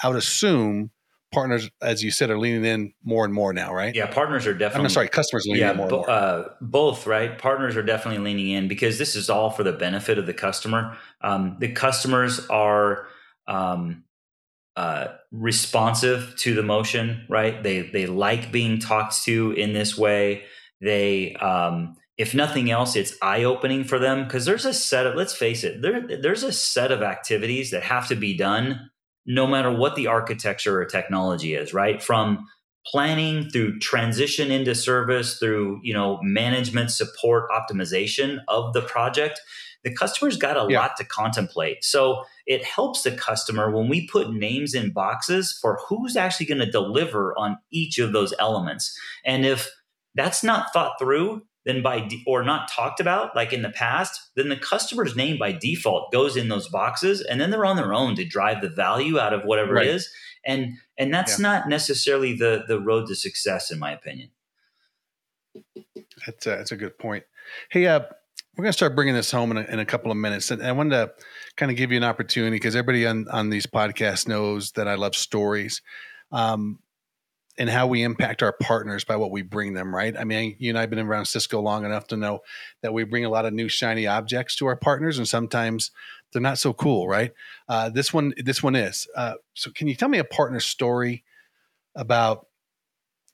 I 0.02 0.08
would 0.08 0.18
assume 0.18 0.92
partners, 1.32 1.70
as 1.82 2.04
you 2.04 2.12
said, 2.12 2.30
are 2.30 2.40
leaning 2.40 2.66
in 2.66 2.94
more 3.04 3.26
and 3.26 3.34
more 3.34 3.52
now, 3.54 3.74
right? 3.74 3.94
Yeah, 3.94 4.08
partners 4.08 4.48
are 4.48 4.54
definitely. 4.54 4.86
I'm 4.86 4.90
sorry, 4.90 5.10
customers 5.10 5.46
leaning 5.46 5.62
yeah, 5.62 5.72
in 5.72 5.78
more. 5.78 5.90
bo- 5.90 5.98
more. 5.98 6.10
Uh, 6.10 6.44
both, 6.62 7.06
right? 7.06 7.38
Partners 7.38 7.76
are 7.76 7.84
definitely 7.84 8.24
leaning 8.24 8.50
in 8.50 8.68
because 8.68 8.98
this 8.98 9.16
is 9.16 9.30
all 9.30 9.50
for 9.50 9.64
the 9.64 9.74
benefit 9.74 10.18
of 10.18 10.26
the 10.26 10.34
customer. 10.34 10.98
Um, 11.22 11.58
the 11.60 11.72
customers 11.72 12.48
are 12.48 13.08
um, 13.48 14.04
uh, 14.78 15.08
responsive 15.32 16.36
to 16.38 16.54
the 16.54 16.62
motion, 16.62 17.26
right? 17.28 17.64
They 17.64 17.82
they 17.82 18.06
like 18.06 18.52
being 18.52 18.78
talked 18.78 19.24
to 19.24 19.52
in 19.54 19.74
this 19.74 19.98
way. 19.98 20.44
They, 20.80 21.34
um, 21.38 21.96
if 22.16 22.36
nothing 22.36 22.70
else, 22.70 22.96
it's 22.96 23.16
eye 23.24 23.44
opening 23.44 23.84
for 23.84 23.98
them 23.98 24.24
because 24.24 24.46
there's 24.46 24.66
a 24.66 24.74
set 24.76 25.08
of. 25.08 25.16
Let's 25.16 25.34
face 25.34 25.64
it, 25.64 25.82
there 25.82 26.06
there's 26.22 26.44
a 26.44 26.52
set 26.52 26.92
of 26.92 27.02
activities 27.02 27.72
that 27.72 27.82
have 27.82 28.08
to 28.10 28.16
be 28.16 28.38
done 28.38 28.92
no 29.26 29.48
matter 29.48 29.72
what 29.72 29.96
the 29.96 30.06
architecture 30.06 30.80
or 30.80 30.86
technology 30.86 31.56
is, 31.56 31.74
right? 31.74 32.02
From 32.02 32.46
planning 32.86 33.50
through 33.50 33.80
transition 33.80 34.52
into 34.52 34.76
service 34.76 35.40
through 35.40 35.80
you 35.82 35.94
know 35.94 36.20
management 36.22 36.92
support 36.92 37.50
optimization 37.50 38.38
of 38.48 38.74
the 38.74 38.82
project 38.84 39.42
the 39.84 39.94
customer's 39.94 40.38
got 40.38 40.58
a 40.58 40.72
Yeah. 40.72 40.80
lot 40.80 40.98
to 40.98 41.04
contemplate 41.06 41.84
so 41.84 42.24
it 42.46 42.64
helps 42.64 43.04
the 43.04 43.12
customer 43.12 43.70
when 43.72 43.88
we 43.90 44.08
put 44.08 44.32
names 44.34 44.74
in 44.74 44.92
boxes 44.92 45.58
for 45.62 45.80
who's 45.88 46.16
actually 46.16 46.46
going 46.46 46.60
to 46.60 46.70
deliver 46.72 47.38
on 47.38 47.58
each 47.72 48.00
of 48.00 48.12
those 48.14 48.34
elements 48.40 48.98
and 49.26 49.46
if 49.46 49.70
that's 50.16 50.44
not 50.44 50.72
thought 50.74 50.94
through 51.00 51.44
then 51.66 51.82
by 51.84 52.00
de- 52.00 52.24
or 52.26 52.44
not 52.44 52.70
talked 52.72 53.00
about 53.02 53.36
like 53.36 53.52
in 53.54 53.62
the 53.62 53.70
past 53.70 54.30
then 54.36 54.50
the 54.50 54.56
customer's 54.58 55.16
name 55.16 55.38
by 55.38 55.52
default 55.52 56.12
goes 56.12 56.36
in 56.38 56.48
those 56.50 56.68
boxes 56.70 57.22
and 57.22 57.40
then 57.42 57.52
they're 57.52 57.66
on 57.66 57.76
their 57.76 57.94
own 57.94 58.16
to 58.16 58.24
drive 58.26 58.62
the 58.62 58.70
value 58.70 59.20
out 59.20 59.34
of 59.34 59.44
whatever 59.44 59.74
Right. 59.74 59.88
it 59.88 59.96
is 59.96 60.10
and 60.46 60.74
and 60.98 61.14
that's 61.14 61.38
not 61.40 61.68
necessarily 61.68 62.34
the 62.36 62.64
the 62.68 62.80
road 62.80 63.08
to 63.08 63.16
success 63.16 63.70
in 63.72 63.80
my 63.80 63.92
opinion 63.92 64.30
That's 66.26 66.46
a, 66.46 66.50
that's 66.52 66.72
a 66.72 66.76
good 66.76 66.98
point. 66.98 67.24
Hey, 67.70 67.88
uh, 67.88 68.02
we're 68.58 68.64
going 68.64 68.72
to 68.72 68.78
start 68.78 68.96
bringing 68.96 69.14
this 69.14 69.30
home 69.30 69.52
in 69.52 69.58
a, 69.58 69.62
in 69.72 69.80
a 69.80 69.86
couple 69.86 70.10
of 70.10 70.18
minutes, 70.18 70.50
and 70.50 70.64
I 70.64 70.72
wanted 70.72 70.90
to 70.90 71.12
kind 71.58 71.72
of 71.72 71.78
give 71.78 71.92
you 71.92 71.98
an 71.98 72.04
opportunity 72.04 72.56
because 72.56 72.76
everybody 72.76 73.06
on 73.06 73.28
on 73.30 73.52
these 73.52 73.68
podcasts 73.68 74.28
knows 74.28 74.72
that 74.72 74.88
I 74.88 74.96
love 74.96 75.16
stories, 75.16 75.84
um, 76.32 76.80
and 77.60 77.70
how 77.70 77.86
we 77.86 78.02
impact 78.02 78.42
our 78.42 78.56
partners 78.60 79.04
by 79.06 79.16
what 79.16 79.30
we 79.30 79.44
bring 79.44 79.74
them. 79.74 79.94
Right? 79.94 80.18
I 80.18 80.24
mean, 80.24 80.56
you 80.58 80.70
and 80.70 80.80
I've 80.80 80.90
been 80.90 80.98
around 80.98 81.26
Cisco 81.26 81.62
long 81.62 81.86
enough 81.86 82.08
to 82.08 82.18
know 82.18 82.40
that 82.82 82.94
we 82.94 83.04
bring 83.04 83.26
a 83.26 83.30
lot 83.30 83.46
of 83.46 83.54
new 83.54 83.70
shiny 83.70 84.08
objects 84.08 84.56
to 84.56 84.66
our 84.66 84.76
partners, 84.76 85.20
and 85.20 85.28
sometimes 85.28 85.92
they're 86.34 86.42
not 86.42 86.58
so 86.58 86.74
cool. 86.74 87.08
Right? 87.08 87.34
Uh, 87.70 87.90
this 87.90 88.12
one, 88.12 88.34
this 88.44 88.64
one 88.64 88.76
is. 88.76 89.08
Uh, 89.16 89.36
so, 89.54 89.70
can 89.70 89.88
you 89.88 89.94
tell 89.94 90.10
me 90.10 90.18
a 90.18 90.24
partner 90.24 90.60
story 90.60 91.24
about? 91.96 92.47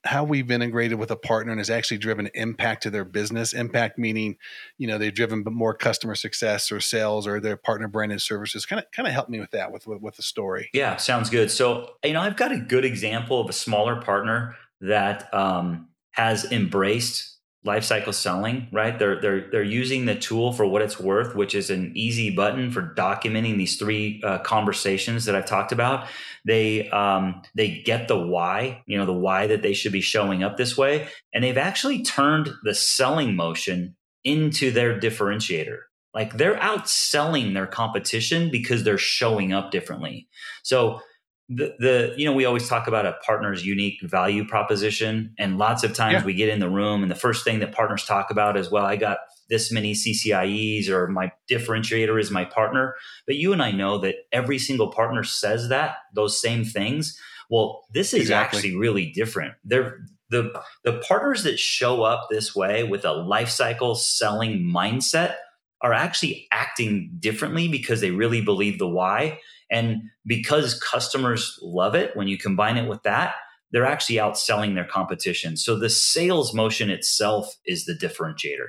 How 0.04 0.22
we've 0.22 0.50
integrated 0.50 0.98
with 0.98 1.10
a 1.10 1.16
partner 1.16 1.52
and 1.52 1.60
has 1.60 1.70
actually 1.70 1.98
driven 1.98 2.28
impact 2.34 2.82
to 2.82 2.90
their 2.90 3.04
business. 3.04 3.52
Impact 3.52 3.98
meaning, 3.98 4.36
you 4.78 4.86
know, 4.86 4.98
they've 4.98 5.14
driven 5.14 5.42
more 5.44 5.74
customer 5.74 6.14
success 6.14 6.70
or 6.70 6.80
sales 6.80 7.26
or 7.26 7.40
their 7.40 7.56
partner 7.56 7.88
branded 7.88 8.20
services. 8.20 8.66
Kind 8.66 8.80
of, 8.80 8.90
kind 8.92 9.06
of 9.06 9.14
help 9.14 9.28
me 9.28 9.40
with 9.40 9.50
that 9.52 9.72
with 9.72 9.86
with, 9.86 10.00
with 10.00 10.16
the 10.16 10.22
story. 10.22 10.70
Yeah, 10.72 10.96
sounds 10.96 11.30
good. 11.30 11.50
So, 11.50 11.94
you 12.04 12.12
know, 12.12 12.20
I've 12.20 12.36
got 12.36 12.52
a 12.52 12.58
good 12.58 12.84
example 12.84 13.40
of 13.40 13.48
a 13.48 13.52
smaller 13.52 14.00
partner 14.00 14.56
that 14.80 15.32
um, 15.32 15.88
has 16.12 16.50
embraced 16.52 17.33
lifecycle 17.66 18.14
selling. 18.14 18.68
Right, 18.72 18.98
they're 18.98 19.20
they're 19.20 19.50
they're 19.50 19.62
using 19.62 20.04
the 20.04 20.14
tool 20.14 20.52
for 20.52 20.66
what 20.66 20.82
it's 20.82 21.00
worth, 21.00 21.34
which 21.34 21.54
is 21.54 21.70
an 21.70 21.92
easy 21.94 22.30
button 22.30 22.70
for 22.70 22.94
documenting 22.96 23.56
these 23.56 23.76
three 23.76 24.20
uh, 24.24 24.38
conversations 24.38 25.24
that 25.24 25.34
I've 25.34 25.46
talked 25.46 25.72
about. 25.72 26.08
They 26.44 26.88
um, 26.90 27.42
they 27.54 27.82
get 27.84 28.08
the 28.08 28.18
why, 28.18 28.82
you 28.86 28.98
know, 28.98 29.06
the 29.06 29.12
why 29.12 29.46
that 29.46 29.62
they 29.62 29.72
should 29.72 29.92
be 29.92 30.00
showing 30.00 30.42
up 30.42 30.56
this 30.56 30.76
way, 30.76 31.08
and 31.32 31.42
they've 31.42 31.56
actually 31.56 32.02
turned 32.02 32.50
the 32.62 32.74
selling 32.74 33.34
motion 33.34 33.96
into 34.24 34.70
their 34.70 34.98
differentiator. 34.98 35.78
Like 36.14 36.36
they're 36.36 36.56
outselling 36.56 37.54
their 37.54 37.66
competition 37.66 38.50
because 38.50 38.84
they're 38.84 38.98
showing 38.98 39.52
up 39.52 39.70
differently. 39.70 40.28
So 40.62 41.00
the, 41.48 41.74
the 41.78 42.14
you 42.16 42.24
know 42.24 42.32
we 42.32 42.44
always 42.46 42.68
talk 42.68 42.86
about 42.86 43.04
a 43.04 43.12
partner's 43.24 43.66
unique 43.66 44.00
value 44.02 44.46
proposition 44.46 45.34
and 45.38 45.58
lots 45.58 45.84
of 45.84 45.92
times 45.92 46.14
Yeah. 46.14 46.24
we 46.24 46.34
get 46.34 46.48
in 46.48 46.58
the 46.58 46.70
room 46.70 47.02
and 47.02 47.10
the 47.10 47.14
first 47.16 47.44
thing 47.44 47.58
that 47.60 47.72
partners 47.72 48.04
talk 48.04 48.30
about 48.30 48.56
is 48.56 48.70
well 48.70 48.84
i 48.84 48.96
got 48.96 49.18
this 49.50 49.70
many 49.70 49.92
CCIEs 49.92 50.88
or 50.88 51.06
my 51.08 51.30
differentiator 51.50 52.18
is 52.18 52.30
my 52.30 52.46
partner 52.46 52.94
but 53.26 53.36
you 53.36 53.52
and 53.52 53.62
i 53.62 53.70
know 53.70 53.98
that 53.98 54.14
every 54.32 54.58
single 54.58 54.90
partner 54.90 55.22
says 55.22 55.68
that 55.68 55.96
those 56.14 56.40
same 56.40 56.64
things 56.64 57.18
well 57.50 57.84
this 57.92 58.14
is 58.14 58.22
Exactly. 58.22 58.58
actually 58.58 58.76
really 58.76 59.10
different 59.12 59.52
they're 59.64 59.98
the 60.30 60.50
the 60.82 60.98
partners 61.06 61.42
that 61.42 61.58
show 61.58 62.02
up 62.02 62.28
this 62.30 62.56
way 62.56 62.84
with 62.84 63.04
a 63.04 63.12
life 63.12 63.50
cycle 63.50 63.94
selling 63.94 64.60
mindset 64.60 65.34
are 65.82 65.92
actually 65.92 66.48
acting 66.50 67.10
differently 67.18 67.68
because 67.68 68.00
they 68.00 68.10
really 68.10 68.40
believe 68.40 68.78
the 68.78 68.88
why 68.88 69.38
and 69.70 70.02
because 70.26 70.80
customers 70.80 71.58
love 71.62 71.94
it, 71.94 72.16
when 72.16 72.28
you 72.28 72.38
combine 72.38 72.76
it 72.76 72.88
with 72.88 73.02
that, 73.02 73.34
they're 73.70 73.86
actually 73.86 74.16
outselling 74.16 74.74
their 74.74 74.86
competition. 74.86 75.56
So 75.56 75.76
the 75.78 75.90
sales 75.90 76.54
motion 76.54 76.90
itself 76.90 77.56
is 77.66 77.84
the 77.84 77.94
differentiator. 77.94 78.68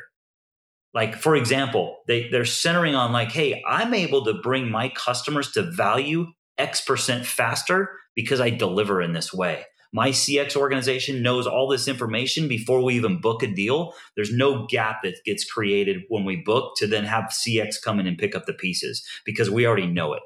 Like, 0.95 1.15
for 1.15 1.35
example, 1.35 1.97
they, 2.07 2.29
they're 2.29 2.45
centering 2.45 2.95
on, 2.95 3.11
like, 3.11 3.31
hey, 3.31 3.61
I'm 3.67 3.93
able 3.93 4.23
to 4.25 4.33
bring 4.33 4.71
my 4.71 4.89
customers 4.89 5.51
to 5.51 5.61
value 5.61 6.27
X 6.57 6.81
percent 6.81 7.25
faster 7.25 7.89
because 8.15 8.39
I 8.39 8.49
deliver 8.49 9.01
in 9.01 9.11
this 9.11 9.33
way. 9.33 9.65
My 9.93 10.09
CX 10.09 10.55
organization 10.57 11.21
knows 11.21 11.47
all 11.47 11.69
this 11.69 11.87
information 11.87 12.47
before 12.47 12.83
we 12.83 12.95
even 12.95 13.21
book 13.21 13.43
a 13.43 13.47
deal. 13.47 13.93
There's 14.15 14.33
no 14.33 14.65
gap 14.67 15.03
that 15.03 15.23
gets 15.23 15.49
created 15.49 16.01
when 16.09 16.25
we 16.25 16.37
book 16.37 16.73
to 16.77 16.87
then 16.87 17.05
have 17.05 17.25
CX 17.25 17.75
come 17.83 17.99
in 17.99 18.07
and 18.07 18.17
pick 18.17 18.35
up 18.35 18.45
the 18.45 18.53
pieces 18.53 19.05
because 19.25 19.49
we 19.49 19.65
already 19.65 19.87
know 19.87 20.13
it. 20.13 20.21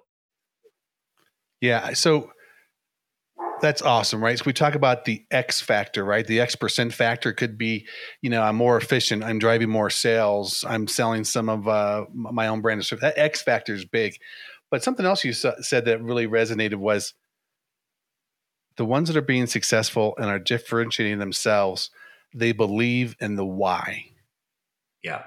Yeah. 1.62 1.94
So 1.94 2.32
that's 3.62 3.82
awesome, 3.82 4.24
right? 4.24 4.38
So 4.38 4.44
we 4.46 4.54
talk 4.54 4.76
about 4.76 5.06
the 5.06 5.26
X 5.32 5.62
factor, 5.62 6.04
right? 6.04 6.26
The 6.26 6.40
X 6.40 6.56
percent 6.56 6.94
factor 6.94 7.34
could 7.34 7.58
be, 7.58 7.88
you 8.22 8.30
know, 8.30 8.42
I'm 8.42 8.56
more 8.56 8.78
efficient. 8.78 9.24
I'm 9.24 9.40
driving 9.40 9.70
more 9.70 9.90
sales. 9.90 10.64
I'm 10.68 10.88
selling 10.88 11.24
some 11.24 11.50
of 11.50 11.68
uh, 11.68 12.06
my 12.14 12.48
own 12.48 12.62
brand 12.62 12.80
of 12.80 12.86
service. 12.86 13.02
That 13.02 13.18
X 13.18 13.42
factor 13.42 13.74
is 13.74 13.86
big. 13.86 14.16
But 14.72 14.84
something 14.84 15.06
else 15.06 15.24
you 15.24 15.34
sa- 15.34 15.62
said 15.62 15.86
that 15.86 16.02
really 16.02 16.28
resonated 16.28 16.76
was 16.76 17.14
the 18.78 18.86
ones 18.86 19.10
that 19.10 19.18
are 19.18 19.22
being 19.22 19.48
successful 19.48 20.16
and 20.18 20.28
are 20.28 20.40
differentiating 20.40 21.20
themselves. 21.20 21.90
They 22.34 22.52
believe 22.52 23.16
in 23.20 23.36
the 23.36 23.46
why. 23.46 24.12
Yeah. 25.04 25.24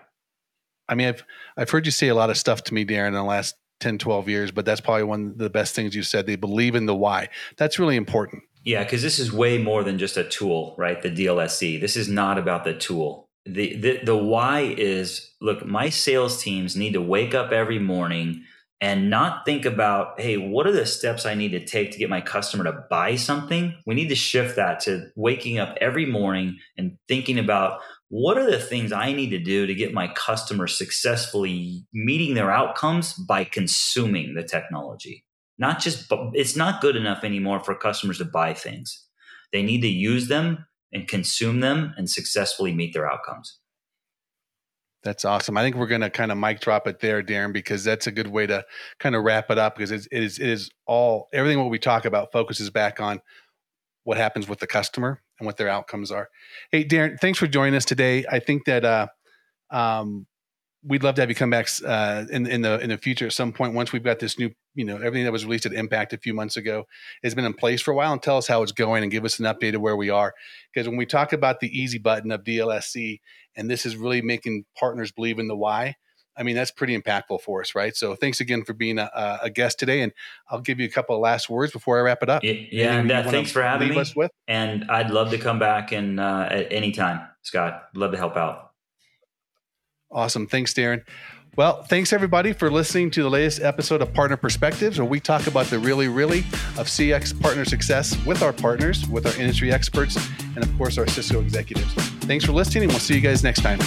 I 0.88 0.94
mean, 0.94 1.08
I've 1.08 1.24
I've 1.56 1.70
heard 1.70 1.86
you 1.86 1.92
say 1.92 2.08
a 2.08 2.14
lot 2.14 2.30
of 2.30 2.38
stuff 2.38 2.64
to 2.64 2.74
me, 2.74 2.84
Dairen, 2.84 3.08
in 3.08 3.14
the 3.14 3.22
last 3.22 3.56
10, 3.82 3.98
12 3.98 4.28
years, 4.28 4.50
but 4.50 4.64
that's 4.64 4.80
probably 4.80 5.02
one 5.02 5.26
of 5.26 5.38
the 5.38 5.50
best 5.50 5.74
things 5.74 5.94
you 5.94 6.02
said. 6.02 6.26
They 6.26 6.36
believe 6.36 6.74
in 6.74 6.86
the 6.86 6.94
why. 6.94 7.28
That's 7.58 7.78
really 7.78 7.96
important. 7.96 8.44
Yeah, 8.64 8.84
because 8.84 9.02
this 9.02 9.18
is 9.18 9.32
way 9.32 9.58
more 9.58 9.82
than 9.82 9.98
just 9.98 10.16
a 10.16 10.24
tool, 10.24 10.74
right? 10.78 11.02
The 11.02 11.10
DLSE. 11.10 11.80
This 11.80 11.96
is 11.96 12.08
not 12.08 12.38
about 12.38 12.64
the 12.64 12.74
tool. 12.74 13.28
The, 13.44 13.76
the 13.76 13.98
the 14.04 14.16
why 14.16 14.60
is 14.78 15.32
look, 15.40 15.66
my 15.66 15.88
sales 15.88 16.40
teams 16.40 16.76
need 16.76 16.92
to 16.92 17.02
wake 17.02 17.34
up 17.34 17.50
every 17.50 17.80
morning 17.80 18.44
and 18.80 19.10
not 19.10 19.44
think 19.44 19.64
about, 19.64 20.20
hey, 20.20 20.36
what 20.36 20.66
are 20.66 20.72
the 20.72 20.86
steps 20.86 21.26
I 21.26 21.34
need 21.34 21.50
to 21.52 21.64
take 21.64 21.92
to 21.92 21.98
get 21.98 22.10
my 22.10 22.20
customer 22.20 22.64
to 22.64 22.84
buy 22.90 23.16
something? 23.16 23.74
We 23.86 23.94
need 23.96 24.08
to 24.08 24.14
shift 24.14 24.56
that 24.56 24.80
to 24.80 25.10
waking 25.16 25.58
up 25.58 25.76
every 25.80 26.06
morning 26.06 26.58
and 26.76 26.98
thinking 27.08 27.38
about 27.38 27.80
what 28.12 28.36
are 28.36 28.50
the 28.50 28.58
things 28.58 28.92
I 28.92 29.12
need 29.12 29.30
to 29.30 29.38
do 29.38 29.66
to 29.66 29.74
get 29.74 29.94
my 29.94 30.06
customer 30.08 30.66
successfully 30.66 31.86
meeting 31.94 32.34
their 32.34 32.50
outcomes 32.50 33.14
by 33.14 33.44
consuming 33.44 34.34
the 34.34 34.42
technology 34.42 35.24
not 35.56 35.80
just 35.80 36.12
it's 36.34 36.54
not 36.54 36.82
good 36.82 36.94
enough 36.94 37.24
anymore 37.24 37.60
for 37.60 37.74
customers 37.74 38.18
to 38.18 38.26
buy 38.26 38.52
things 38.52 39.06
they 39.50 39.62
need 39.62 39.80
to 39.80 39.88
use 39.88 40.28
them 40.28 40.66
and 40.92 41.08
consume 41.08 41.60
them 41.60 41.94
and 41.96 42.10
successfully 42.10 42.74
meet 42.74 42.92
their 42.92 43.10
outcomes 43.10 43.58
That's 45.02 45.24
awesome. 45.24 45.56
I 45.56 45.62
think 45.62 45.76
we're 45.76 45.86
going 45.86 46.02
to 46.02 46.10
kind 46.10 46.30
of 46.30 46.38
mic 46.38 46.60
drop 46.60 46.86
it 46.86 47.00
there, 47.00 47.22
Dairen, 47.22 47.52
because 47.52 47.82
that's 47.82 48.06
a 48.06 48.12
good 48.12 48.28
way 48.28 48.46
to 48.46 48.64
kind 49.00 49.16
of 49.16 49.24
wrap 49.24 49.50
it 49.50 49.58
up. 49.58 49.74
Because 49.74 49.90
it 49.90 50.06
is 50.12 50.38
it 50.38 50.48
is 50.48 50.70
all 50.86 51.28
everything 51.32 51.58
what 51.58 51.70
we 51.70 51.78
talk 51.78 52.04
about 52.04 52.30
focuses 52.30 52.70
back 52.70 53.00
on 53.00 53.20
what 54.04 54.16
happens 54.16 54.48
with 54.48 54.60
the 54.60 54.66
customer 54.66 55.20
and 55.42 55.46
what 55.46 55.56
their 55.56 55.68
outcomes 55.68 56.10
are. 56.12 56.30
Hey, 56.70 56.84
Dairen, 56.84 57.18
thanks 57.20 57.38
for 57.38 57.48
joining 57.48 57.74
us 57.74 57.84
today. 57.84 58.24
I 58.30 58.38
think 58.38 58.64
that 58.66 58.84
uh, 58.84 59.08
um, 59.70 60.26
we'd 60.84 61.02
love 61.02 61.16
to 61.16 61.22
have 61.22 61.28
you 61.28 61.34
come 61.34 61.50
back 61.50 61.68
uh, 61.84 62.24
in 62.30 62.46
in 62.46 62.62
the 62.62 62.78
in 62.78 62.90
the 62.90 62.96
future 62.96 63.26
at 63.26 63.32
some 63.32 63.52
point 63.52 63.74
once 63.74 63.92
we've 63.92 64.04
got 64.04 64.20
this 64.20 64.38
new 64.38 64.50
you 64.74 64.84
know 64.84 64.96
everything 64.96 65.24
that 65.24 65.32
was 65.32 65.44
released 65.44 65.66
at 65.66 65.72
Impact 65.72 66.12
a 66.12 66.18
few 66.18 66.32
months 66.32 66.56
ago 66.56 66.84
has 67.24 67.34
been 67.34 67.44
in 67.44 67.54
place 67.54 67.82
for 67.82 67.90
a 67.90 67.94
while 67.94 68.12
and 68.12 68.22
tell 68.22 68.36
us 68.36 68.46
how 68.46 68.62
it's 68.62 68.72
going 68.72 69.02
and 69.02 69.10
give 69.10 69.24
us 69.24 69.40
an 69.40 69.46
update 69.46 69.74
of 69.74 69.80
where 69.80 69.96
we 69.96 70.10
are. 70.10 70.32
Because 70.72 70.88
when 70.88 70.96
we 70.96 71.06
talk 71.06 71.32
about 71.32 71.58
the 71.58 71.76
easy 71.76 71.98
button 71.98 72.30
of 72.30 72.44
DLSE 72.44 73.20
and 73.56 73.68
this 73.68 73.84
is 73.84 73.96
really 73.96 74.22
making 74.22 74.64
partners 74.78 75.10
believe 75.10 75.40
in 75.40 75.48
the 75.48 75.56
why, 75.56 75.96
I 76.36 76.42
mean, 76.42 76.54
that's 76.54 76.70
pretty 76.70 76.98
impactful 76.98 77.42
for 77.42 77.60
us, 77.60 77.74
right? 77.74 77.94
So 77.94 78.14
thanks 78.14 78.40
again 78.40 78.64
for 78.64 78.72
being 78.72 78.98
a, 78.98 79.38
a 79.42 79.50
guest 79.50 79.78
today. 79.78 80.00
And 80.00 80.12
I'll 80.50 80.60
give 80.60 80.80
you 80.80 80.86
a 80.86 80.90
couple 80.90 81.14
of 81.14 81.20
last 81.20 81.50
words 81.50 81.72
before 81.72 81.98
I 81.98 82.02
wrap 82.02 82.22
it 82.22 82.30
up. 82.30 82.42
Yeah. 82.42 82.52
yeah 82.70 82.98
and, 82.98 83.10
uh, 83.10 83.30
thanks 83.30 83.52
for 83.52 83.62
having 83.62 83.90
me. 83.90 84.04
And 84.48 84.90
I'd 84.90 85.10
love 85.10 85.30
to 85.30 85.38
come 85.38 85.58
back 85.58 85.92
and 85.92 86.18
uh, 86.18 86.48
at 86.50 86.72
any 86.72 86.92
time, 86.92 87.20
Scott. 87.42 87.84
Love 87.94 88.12
to 88.12 88.16
help 88.16 88.36
out. 88.36 88.72
Awesome. 90.10 90.46
Thanks, 90.46 90.74
Dairen. 90.74 91.04
Well, 91.54 91.82
thanks 91.82 92.14
everybody 92.14 92.54
for 92.54 92.70
listening 92.70 93.10
to 93.10 93.22
the 93.22 93.28
latest 93.28 93.60
episode 93.60 94.00
of 94.00 94.14
Partner 94.14 94.38
Perspectives, 94.38 94.98
where 94.98 95.06
we 95.06 95.20
talk 95.20 95.46
about 95.46 95.66
the 95.66 95.78
really, 95.78 96.08
really 96.08 96.40
of 96.78 96.86
CX 96.86 97.38
partner 97.42 97.66
success 97.66 98.16
with 98.24 98.42
our 98.42 98.54
partners, 98.54 99.06
with 99.06 99.26
our 99.26 99.36
industry 99.38 99.70
experts, 99.70 100.16
and 100.54 100.64
of 100.64 100.78
course, 100.78 100.96
our 100.96 101.06
Cisco 101.06 101.42
executives. 101.42 101.92
Thanks 102.24 102.46
for 102.46 102.52
listening, 102.52 102.84
and 102.84 102.92
we'll 102.92 103.00
see 103.00 103.16
you 103.16 103.20
guys 103.20 103.44
next 103.44 103.60
time. 103.60 103.78